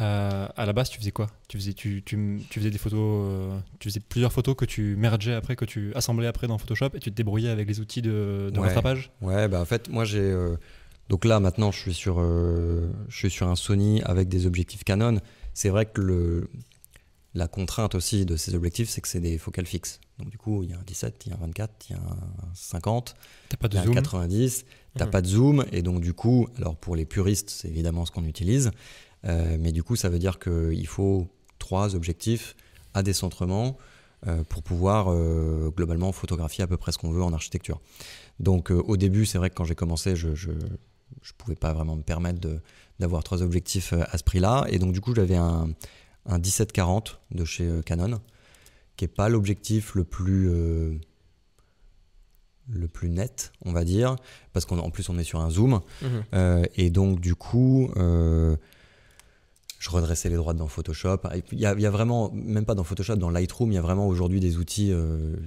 [0.02, 1.26] Euh, à la base, tu faisais quoi?
[1.48, 5.34] Tu faisais, tu, tu, tu faisais des photos, tu faisais plusieurs photos que tu mergeais
[5.34, 8.52] après, que tu assemblais après dans Photoshop et tu te débrouillais avec les outils de,
[8.54, 8.68] de Ouais.
[8.68, 9.10] rattrapage?
[9.22, 10.32] Ouais, bah en fait, moi j'ai.
[11.10, 14.84] donc là, maintenant, je suis, sur, euh, je suis sur un Sony avec des objectifs
[14.84, 15.18] Canon.
[15.56, 16.50] C'est vrai que le,
[17.36, 20.00] la contrainte aussi de ces objectifs, c'est que c'est des focales fixes.
[20.18, 21.96] Donc du coup, il y a un 17, il y a un 24, il y
[21.96, 23.14] a un 50.
[23.50, 23.94] T'as pas Il y a un zoom.
[23.96, 24.66] 90,
[24.96, 25.12] t'as Mhm.
[25.12, 28.26] pas de zoom, et donc du coup, alors pour les puristes, c'est évidemment ce qu'on
[28.26, 28.72] utilise,
[29.26, 31.28] euh, mais du coup, ça veut dire qu'il faut
[31.60, 32.56] trois objectifs
[32.94, 33.78] à décentrement
[34.28, 37.80] euh, pour pouvoir euh, globalement photographier à peu près ce qu'on veut en architecture.
[38.40, 40.52] Donc au début, c'est vrai que quand j'ai commencé, je, je,
[41.22, 42.40] je pouvais pas vraiment me permettre
[43.00, 45.70] d'avoir trois objectifs à ce prix-là, et donc du coup, j'avais un,
[46.26, 48.20] un 17-40 de chez euh, Canon,
[48.98, 50.98] qui est pas l'objectif le plus euh,
[52.72, 54.16] le plus net, on va dire,
[54.54, 56.24] parce qu'en plus on est sur un zoom, Mhm.
[56.34, 58.56] euh, et donc du coup, euh,
[59.80, 61.18] je redressais les droites dans Photoshop.
[61.18, 63.76] Puis, Il y, a, il y a vraiment, même pas dans Photoshop, dans Lightroom, il
[63.76, 64.94] y a vraiment aujourd'hui des outils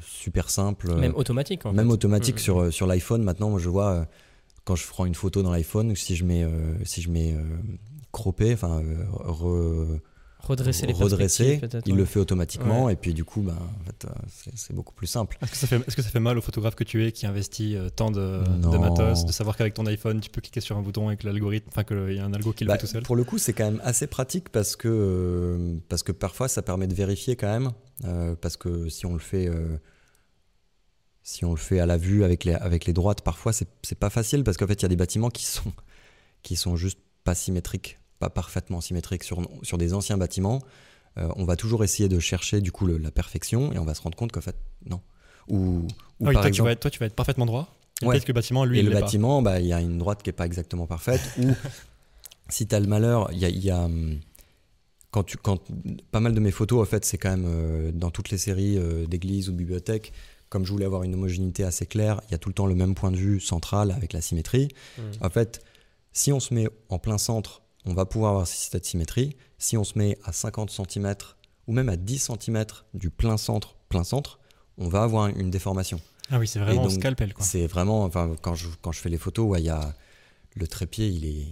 [0.04, 1.64] super simples, Même automatique.
[1.66, 1.92] En même fait.
[1.92, 2.40] automatiques Mhm.
[2.40, 3.22] sur, sur l'iPhone.
[3.22, 4.08] Maintenant, moi, je vois
[4.64, 6.46] quand je prends une photo dans l'iPhone, si je mets,
[6.84, 7.36] si je mets
[8.10, 8.80] croppé, enfin
[9.26, 10.00] re-
[10.42, 11.98] Redresser les redresser, il ouais.
[11.98, 14.06] le fait automatiquement, et puis du coup, ben, en fait,
[14.56, 15.38] c'est- beaucoup plus simple.
[15.40, 17.26] Est-ce que, ça fait, est-ce que ça fait mal au photographe que tu es qui
[17.26, 20.76] investit euh, tant de, de matos, de savoir qu'avec ton iPhone, tu peux cliquer sur
[20.76, 22.80] un bouton et que l'algorithme, enfin qu'il y a un algo qui le Bah, fait
[22.80, 23.02] tout seul?
[23.04, 26.62] Pour le coup, c'est quand même assez pratique parce que, euh, parce que parfois ça
[26.62, 27.70] permet de vérifier quand même.
[28.04, 29.78] euh, parce que si on le fait, euh,
[31.22, 33.98] si on le fait à la vue avec les, avec les droites, parfois c'est c'est
[33.98, 35.72] pas facile parce qu'en fait il y a des bâtiments qui sont,
[36.42, 39.24] qui sont juste pas symétriques, pas parfaitement symétriques.
[39.24, 40.62] Sur, sur des anciens bâtiments,
[41.18, 43.94] euh, on va toujours essayer de chercher du coup le- la perfection et on va
[43.94, 44.54] se rendre compte qu'en fait,
[44.86, 45.00] non.
[45.48, 45.86] Ou, ou
[46.24, 47.74] Ah oui, par toi, tu vas être, toi, tu vas être parfaitement droit.
[48.02, 48.10] Ouais.
[48.12, 50.22] Peut-être que le bâtiment, lui, et il le bâtiment, bah, il y a une droite
[50.22, 51.20] qui n'est pas exactement parfaite.
[51.38, 51.50] ou
[52.48, 54.20] si tu as le malheur, il y a, il y a, hum,
[55.10, 55.60] quand tu, quand,
[56.12, 58.78] pas mal de mes photos, en fait, c'est quand même euh, dans toutes les séries
[58.78, 60.12] euh, d'églises ou de bibliothèques.
[60.48, 62.74] Comme je voulais avoir une homogénéité assez claire, il y a tout le temps le
[62.76, 64.68] même point de vue central avec la symétrie.
[64.98, 65.04] Mhm.
[65.22, 65.64] En fait,
[66.12, 69.36] si on se met en plein centre, on va pouvoir avoir cette symétrie.
[69.58, 71.14] Si on se met à 50 cm
[71.66, 72.64] ou même à 10 cm
[72.94, 74.38] du plein centre, plein centre,
[74.78, 76.00] on va avoir une déformation.
[76.30, 77.34] Ah oui, c'est vraiment donc, scalpel.
[77.40, 79.94] C'est vraiment, enfin, quand je, quand je fais les photos, ouais, y a
[80.54, 81.46] le trépied, il est,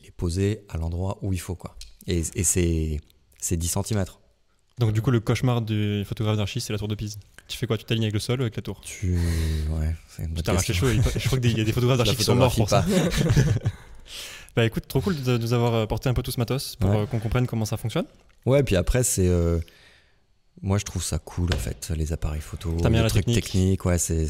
[0.00, 1.76] il est posé à l'endroit où il faut, quoi.
[2.06, 3.00] Et, et c'est,
[3.38, 4.04] c'est 10 cm.
[4.78, 7.18] Donc, du coup, le cauchemar du photographe d'archi, c'est la tour de Pise.
[7.48, 7.76] Tu fais quoi?
[7.76, 8.80] Tu t'alignes avec le sol ou avec la tour?
[8.82, 9.12] Tu,
[9.70, 10.90] ouais, c'est une bonne chaud.
[10.90, 12.84] il- Je crois qu'il y a des photographes d'archi qui sont morts pour ça.
[14.56, 16.96] Bah écoute, trop cool de nous avoir apporté un peu tout ce matos pour Ouais.
[16.98, 18.06] euh, qu'on comprenne comment ça fonctionne.
[18.46, 19.28] Ouais, puis après, c'est.
[19.28, 19.58] euh,
[20.62, 23.44] moi, je trouve ça cool, en fait, les appareils photo, bien les trucs technique.
[23.44, 23.84] techniques.
[23.86, 24.26] Ouais, c'est,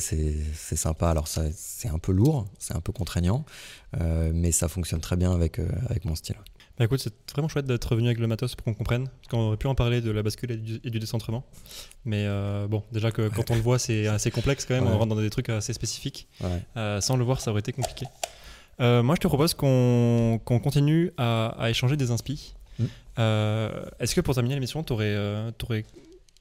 [0.77, 1.09] sympa.
[1.11, 3.45] Alors, ça, c'est un peu lourd, c'est un peu contraignant,
[4.01, 6.37] euh, mais ça fonctionne très bien avec, euh, avec mon style.
[6.79, 9.07] Bah écoute, c'est vraiment chouette d'être venu avec le matos pour qu'on comprenne.
[9.09, 11.45] Parce qu'on aurait pu en parler de la bascule et du, et du décentrement.
[12.07, 14.85] Mais euh, bon, déjà que quand on le voit, c'est assez complexe quand même.
[14.87, 14.93] Ouais.
[14.95, 16.27] On rentre dans des trucs assez spécifiques.
[16.41, 16.49] Ouais.
[16.79, 18.07] Euh, sans le voir, ça aurait été compliqué.
[18.81, 22.55] Euh, moi, je te propose qu'on qu'on continue à, à échanger des inspi.
[22.79, 22.85] Mm.
[23.19, 25.45] Euh, Est-ce que pour terminer l'émission, tu aurais,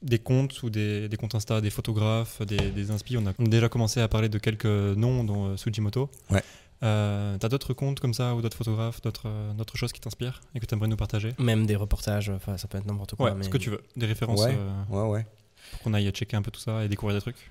[0.02, 3.16] des comptes ou des, des comptes Insta, des photographes, des, des inspi?
[3.18, 6.08] On a, on a déjà commencé à parler de quelques noms, dont euh, Sujimoto.
[6.30, 6.42] Ouais.
[6.82, 10.40] Euh, T'as d'autres comptes comme ça ou d'autres photographes, d'autres euh, d'autres choses qui t'inspirent
[10.54, 11.34] et que tu aimerais nous partager?
[11.38, 13.26] Même des reportages, enfin, ça peut être n'importe quoi.
[13.30, 13.44] Ouais, mais...
[13.44, 13.82] ce que tu veux.
[13.96, 14.56] Des références Ouais.
[14.56, 15.26] euh, Ouais, ouais.
[15.72, 17.50] pour qu'on aille checker un peu tout ça et découvrir des trucs.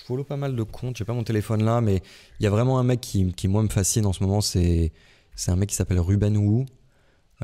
[0.00, 2.02] Je follow pas mal de comptes, j'ai pas mon téléphone là, mais
[2.40, 4.92] il y a vraiment un mec qui, qui, moi, me fascine en ce moment, c'est
[5.36, 6.64] c'est un mec qui s'appelle Ruben Wu.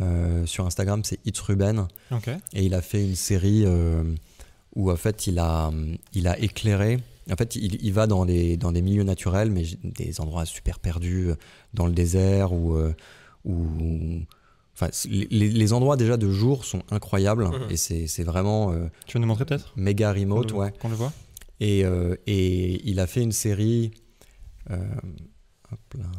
[0.01, 1.87] Euh, sur Instagram, c'est It's Ruben.
[2.55, 4.03] Et il a fait une série euh,
[4.77, 5.71] où, en fait, il a,
[6.15, 6.99] il a éclairé.
[7.31, 11.31] En fait, il, il va dans des, dans milieux naturels, mais des endroits super perdus,
[11.31, 11.35] euh,
[11.75, 12.77] dans le désert, ou.
[13.45, 14.21] ou-
[14.75, 17.67] Enfin, les, les endroits déjà de jour sont incroyables Mhm.
[17.71, 19.73] et c'est vraiment euh, Tu veux nous montrer peut-être?
[19.77, 20.73] méga remote, ouais.
[20.81, 21.13] Qu'on le voit
[21.61, 23.93] Et, euh, et il a fait une série
[24.71, 24.79] euh,
[25.71, 26.11] hop là,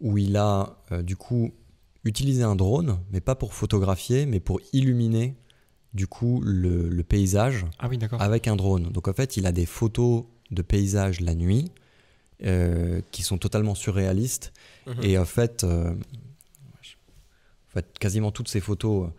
[0.00, 1.52] où il a euh, du coup
[2.04, 5.36] utilisé un drone, mais pas pour photographier, mais pour illuminer
[5.92, 8.90] du coup le, le paysage Ah oui, avec un drone.
[8.90, 11.70] Donc en fait, il a des photos de paysage la nuit
[13.10, 14.52] qui sont totalement surréalistes.
[14.86, 15.02] Mhm.
[15.02, 15.96] Et en fait, en
[17.68, 19.10] fait, quasiment toutes ces photos,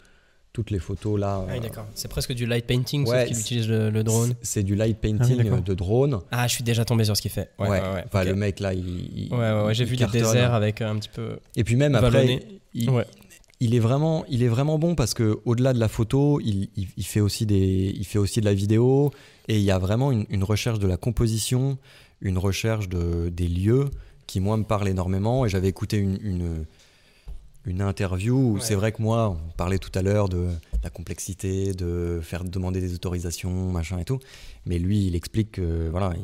[0.53, 1.41] toutes les photos là.
[1.47, 1.85] Ah oui, euh, d'accord.
[1.95, 4.33] C'est presque du light painting, Ouais, sauf qu'il c'est- utilise le, le drone.
[4.41, 6.19] c'est- du light Ah oui, painting euh, de drone.
[6.31, 7.51] Ah, je suis déjà tombé sur ce qu'il fait.
[7.59, 8.03] Ouais, Ouais, ouais, ouais.
[8.07, 9.25] Enfin, le mec là, il.
[9.25, 11.37] il- Ouais, ouais, ouais, j'ai vu des déserts avec un petit peu.
[11.55, 12.39] Et puis même après,
[12.73, 13.05] il, Ouais.
[13.59, 16.87] il est vraiment, il est vraiment bon parce que au-delà de la photo, il, il-
[16.97, 19.11] il fait aussi des, il fait aussi de la vidéo
[19.47, 21.77] et il y a vraiment une, une recherche de la composition,
[22.21, 23.85] une recherche de des lieux
[24.27, 25.45] qui moi me parle énormément.
[25.45, 26.65] Et j'avais écouté une, une
[27.65, 28.61] une interview où Ouais.
[28.61, 30.47] c'est vrai que moi, on parlait tout à l'heure de
[30.83, 34.19] la complexité, de faire demander des autorisations, machin et tout.
[34.65, 36.21] Mais lui, il explique que voilà, il,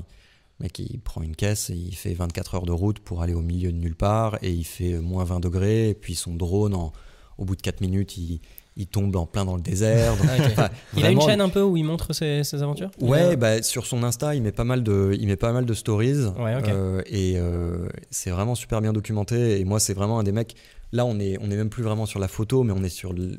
[0.60, 3.34] le mec, il prend une caisse, et il fait 24 heures de route pour aller
[3.34, 5.90] au milieu de nulle part et il fait moins 20 degrés.
[5.90, 6.94] Et puis son drone, en-
[7.38, 8.40] au bout de 4 minutes, il,
[8.78, 10.16] il tombe en plein dans le désert.
[10.18, 10.46] Donc, ok.
[10.52, 13.36] enfin, Il a une chaîne un peu où il montre ses, ses aventures Ouais, a-
[13.36, 16.26] bah, sur son Insta, il met pas mal de, il met pas mal de stories.
[16.38, 16.56] Ouais.
[16.68, 19.60] Euh, et euh, c'est vraiment super bien documenté.
[19.60, 20.56] Et moi, c'est vraiment un des mecs.
[20.92, 23.14] Là, on est, on est même plus vraiment sur la photo, mais on est sur
[23.14, 23.38] le-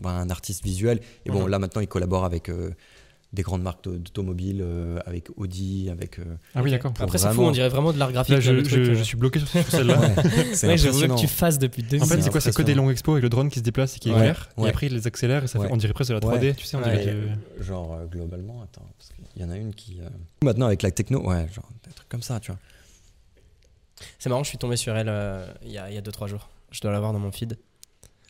[0.00, 1.00] bah, un artiste visuel.
[1.24, 1.48] Et bon, Mhm.
[1.48, 2.70] là maintenant, il collabore avec euh,
[3.34, 6.18] des grandes marques d'automobiles, euh, avec Audi, avec.
[6.18, 6.24] euh,
[6.54, 6.92] Ah oui, d'accord.
[7.00, 8.34] Après, c'est fou, on dirait vraiment de l'art graphique.
[8.34, 8.94] Là, je, le truc, je- euh.
[8.94, 9.98] je suis bloqué sur, sur celle-là.
[10.00, 10.14] ouais,
[10.54, 11.14] c'est Ouais, je impressionnant.
[11.16, 13.22] que tu fasses depuis deux En fait, C'est quoi C'est que des longues expos avec
[13.22, 14.48] le drone qui se déplace et qui Ouais, éclaire.
[14.56, 14.66] ouais.
[14.66, 16.40] Et après, il les accélère et ça fait, on dirait presque de la 3D.
[16.40, 16.54] Ouais.
[16.54, 16.98] Tu sais, on Ouais.
[16.98, 17.16] dirait.
[17.58, 19.98] Que- Genre euh, globalement, attends, parce qu'il y en a une qui.
[20.00, 20.08] euh,
[20.42, 22.60] Maintenant avec la techno, ouais, genre des trucs comme ça, tu vois.
[24.18, 26.48] C'est marrant, je suis tombé sur elle euh, il y a 2-3 jours.
[26.70, 27.56] Je dois l'avoir dans mon feed.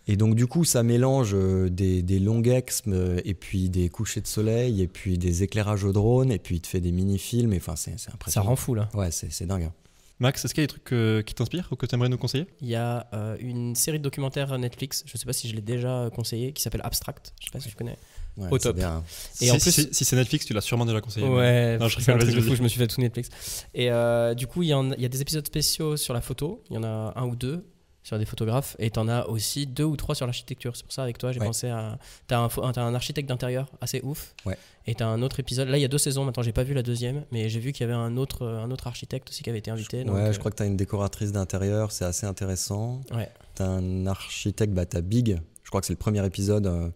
[0.06, 3.88] Et donc du coup, ça mélange euh, des, des longues exps euh, et puis des
[3.88, 6.92] couchers de soleil et puis des éclairages au drone et puis il te fait des
[6.92, 7.52] mini-films.
[7.52, 8.46] et Enfin, c'est c'est Ça impressionnant.
[8.48, 8.88] rend fou là.
[8.94, 9.62] Ouais, c'est c'est dingue.
[9.64, 9.72] hein.
[10.20, 12.16] Max, est-ce qu'il y a des trucs euh, qui t'inspirent ou que tu aimerais nous
[12.18, 12.46] conseiller?
[12.60, 15.60] Il y a euh, une série de documentaires Netflix, je sais pas si je l'ai
[15.60, 17.32] déjà conseillé, qui s'appelle Abstract.
[17.40, 17.96] Je sais pas si tu connais.
[18.36, 18.76] Ouais, Au top.
[18.76, 19.02] bien.
[19.40, 21.26] Et si, en plus- si, si c'est Netflix, tu l'as sûrement déjà conseillé.
[21.26, 22.56] Ouais, Non, je c'est un rigole, truc de vas-y, fou, vas-y.
[22.58, 23.28] je me suis fait tout Netflix.
[23.74, 26.20] Et euh, du coup, il y, en- il y a des épisodes spéciaux sur la
[26.20, 27.64] photo, il y en a un ou deux
[28.04, 30.76] sur des photographes, et t'en as aussi deux ou trois sur l'architecture.
[30.76, 31.46] C'est pour ça, avec toi, j'ai Ouais.
[31.46, 31.98] pensé à.
[32.28, 34.56] T'as un, pho- t'as un architecte d'intérieur assez ouf, Ouais.
[34.86, 35.68] et t'as un autre épisode.
[35.68, 37.72] Là, il y a deux saisons, maintenant, j'ai pas vu la deuxième, mais j'ai vu
[37.72, 40.04] qu'il y avait un autre, un autre architecte aussi qui avait été invité.
[40.04, 43.00] donc, ouais, euh, je crois que tu as une décoratrice d'intérieur, c'est assez intéressant.
[43.14, 43.28] Ouais.
[43.56, 46.66] Tu as un architecte, bah, tu Big, je crois que c'est le premier épisode.
[46.66, 46.90] euh,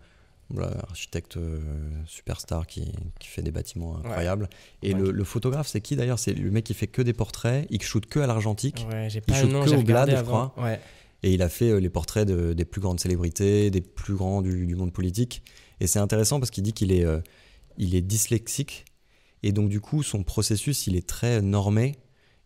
[0.50, 1.60] voilà, architecte euh,
[2.06, 2.90] superstar qui,
[3.20, 4.48] qui fait des bâtiments incroyables.
[4.82, 5.00] Et Ouais.
[5.00, 6.18] le, le photographe, c'est qui d'ailleurs?
[6.18, 8.86] C'est le mec qui fait que des portraits, il shoot que à l'argentique.
[8.90, 10.54] Ouais, j'ai Il shoot nom, que au Glad, je crois.
[11.22, 14.42] Et il a fait euh, les portraits de- des plus grandes célébrités, des plus grands
[14.42, 15.42] du, monde politique.
[15.80, 17.20] Et c'est intéressant parce qu'il dit qu'il est, euh,
[17.76, 18.84] il est dyslexique.
[19.42, 21.96] Et donc, du coup, son processus, il est très normé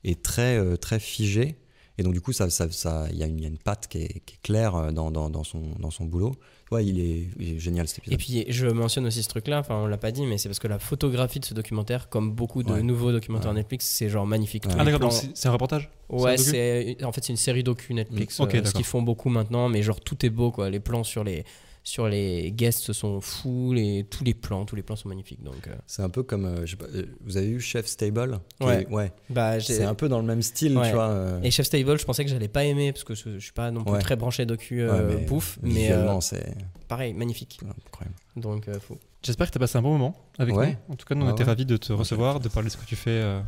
[0.05, 1.57] et très, euh, très figé.
[1.99, 3.59] Et donc, du coup, ça, ça, ça- il y, a une- il y a une
[3.59, 6.33] patte qui est, qui est claire dans, dans, dans son, dans son boulot.
[6.73, 8.15] Ouais, il est, il est génial cet épisode.
[8.15, 10.59] Et puis je mentionne aussi ce truc-là, enfin on l'a pas dit, mais c'est parce
[10.59, 12.83] que la photographie de ce documentaire, comme beaucoup de Ouais.
[12.83, 13.57] nouveaux documentaires Ouais.
[13.59, 14.65] Netflix, c'est genre magnifique.
[14.79, 15.91] Ah, d'accord, c'est un reportage?
[16.09, 19.03] Ouais, C'est en fait c'est une série docu Netflix, Mm, ok, euh, ce qu'ils font
[19.03, 20.71] beaucoup maintenant, mais genre tout est beau quoi.
[20.71, 21.45] Les plans sur les
[21.85, 25.43] sur les guests sont fous, les tous les plans, tous les plans sont magnifiques.
[25.43, 27.87] Donc euh, C'est un peu comme, euh, je sais pas, euh, vous avez vu Chef
[27.87, 28.83] Stable Ouais.
[28.83, 29.13] est- ouais.
[29.31, 30.89] bah j'ai- C'est un peu dans le même style, Ouais.
[30.89, 31.09] tu vois.
[31.09, 33.53] euh, et Chef Stable, je pensais que j'allais pas aimer parce que je, je suis
[33.53, 33.99] pas non plus Ouais.
[34.01, 36.55] très branché docu ouais, mais bouffe, mais visuellement, euh, c'est
[36.89, 37.59] pareil magnifique.
[37.87, 38.17] incroyable.
[38.37, 38.99] Donc euh, fou.
[39.25, 40.79] J'espère que tu as passé un bon moment avec Ouais.
[40.89, 40.95] nous.
[40.95, 41.49] En tout cas, nous, on Ah était ouais.
[41.51, 43.41] ravis de te recevoir, de parler de ce que tu fais, euh,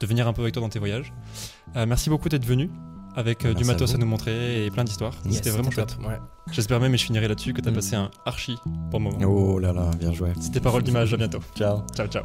[0.00, 1.12] de venir un peu avec toi dans tes voyages.
[1.76, 2.70] Euh, merci beaucoup d'être venu
[3.16, 5.14] avec euh, du Merci à matos à, nous montrer et plein d'histoires.
[5.26, 5.96] Yes, C'était vraiment chouette.
[6.06, 6.18] ouais.
[6.52, 7.74] J'espère même, et je finirai là-dessus, que tu as Mm.
[7.74, 9.18] passé un archi bon moment.
[9.26, 10.32] Oh là là, bien joué.
[10.40, 11.40] C'était Parole d'image, à bientôt.
[11.56, 11.82] Ciao.
[11.94, 12.22] Ciao, ciao.